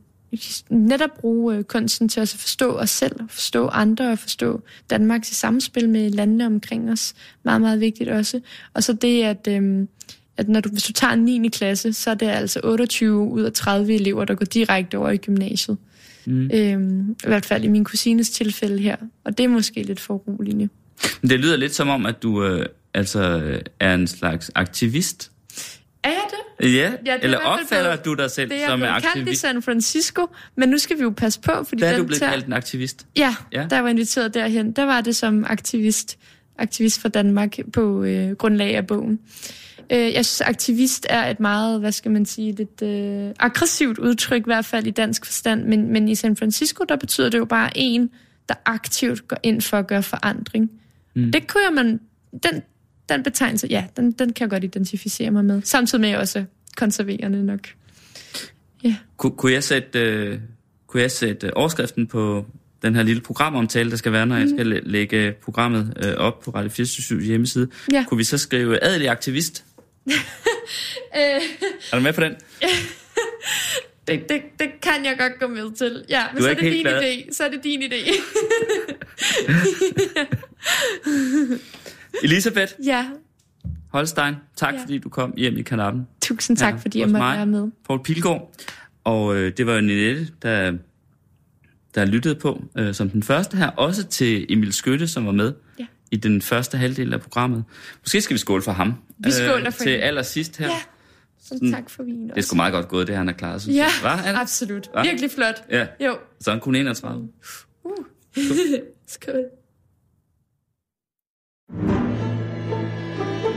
[0.70, 5.90] netop bruge øh, kunsten til at forstå os selv, forstå andre og forstå Danmarks samspil
[5.90, 7.14] med landene omkring os.
[7.44, 8.40] Meget, meget vigtigt også.
[8.74, 9.48] Og så det, at...
[9.48, 9.88] Øh,
[10.40, 11.50] at når du, hvis du tager en 9.
[11.50, 15.18] klasse, så er det altså 28 ud af 30 elever, der går direkte over i
[15.18, 15.78] gymnasiet.
[16.26, 16.50] Mm.
[16.54, 18.96] Øhm, I hvert fald i min kusines tilfælde her.
[19.24, 20.70] Og det er måske lidt for uroligende.
[21.22, 23.42] Det lyder lidt som om, at du øh, altså
[23.80, 25.32] er en slags aktivist.
[26.04, 26.74] Er jeg det?
[26.74, 29.16] Ja, ja det eller opfatter du dig selv det som en aktivist?
[29.16, 31.82] Det er i San Francisco, men nu skal vi jo passe på, fordi...
[31.82, 33.06] Der er du blevet kaldt en aktivist?
[33.18, 34.72] Ja, ja, der var inviteret derhen.
[34.72, 36.18] Der var det som aktivist,
[36.58, 39.20] aktivist for Danmark på øh, grundlag af bogen.
[39.92, 44.42] Øh, jeg synes, aktivist er et meget, hvad skal man sige, lidt øh, aggressivt udtryk,
[44.42, 47.46] i hvert fald i dansk forstand, men, men i San Francisco, der betyder det jo
[47.46, 48.10] bare en,
[48.50, 50.72] der aktivt går ind for at gøre forandring.
[51.16, 51.32] Mm.
[51.32, 52.00] Det kunne jeg man,
[52.44, 52.62] den,
[53.10, 55.62] den betegnelse, ja, den, den kan jeg godt identificere mig med.
[55.62, 56.46] Samtidig med også
[56.78, 57.60] konserverende nok.
[58.84, 58.96] Ja.
[59.18, 60.40] Kun, kunne jeg sætte, øh,
[60.88, 62.46] kunne jeg sætte overskriften på,
[62.82, 64.42] den her lille programomtale, der skal være, når mm.
[64.42, 67.68] jeg skal læ- lægge programmet øh, op på Radio 24 hjemmeside.
[67.92, 68.06] Ja.
[68.08, 69.66] Kunne vi så skrive adelig aktivist?
[71.18, 71.42] Øh,
[71.92, 72.36] Er du med på den?
[74.08, 76.04] det, det, det kan jeg godt gå med til.
[76.10, 77.02] Ja, men Du er så er det din glad?
[77.02, 77.34] idé.
[77.34, 77.96] Så er det din idé.
[82.24, 83.06] Elisabeth ja,
[83.94, 84.82] Holstein, tak Ja.
[84.82, 86.08] fordi du kom hjem i kanappen.
[86.22, 87.38] tusind tak, Ja, fordi jeg måtte mig.
[87.38, 87.72] være med.
[87.86, 88.52] Poul Pilgaard.
[89.04, 90.74] Og øh, det var jo Ninette, der,
[91.96, 93.68] der lyttede på øh, som den første her.
[93.70, 95.86] Også til Emil Skytte, som var med Ja.
[96.12, 97.64] i den første halvdel af programmet.
[98.04, 98.94] Måske skal vi skåle for ham.
[99.24, 100.68] Vi skåler for Til allersidst her.
[100.68, 100.80] Ja,
[101.42, 102.48] så tak for vin Det er også.
[102.48, 103.92] sgu meget godt gået, det han har klaret, synes Ja, jeg.
[104.02, 104.42] Hva, Anna?
[104.42, 104.90] absolut.
[104.94, 105.02] Hva?
[105.04, 105.64] Virkelig flot.
[105.72, 107.30] Ja, Jo, så er han kun 31.
[109.08, 109.46] skål.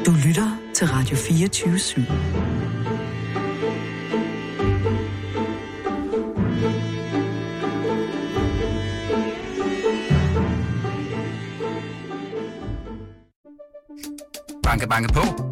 [0.07, 2.03] Du lytter til Radio 24 /7.
[14.63, 15.52] Banke, banke på.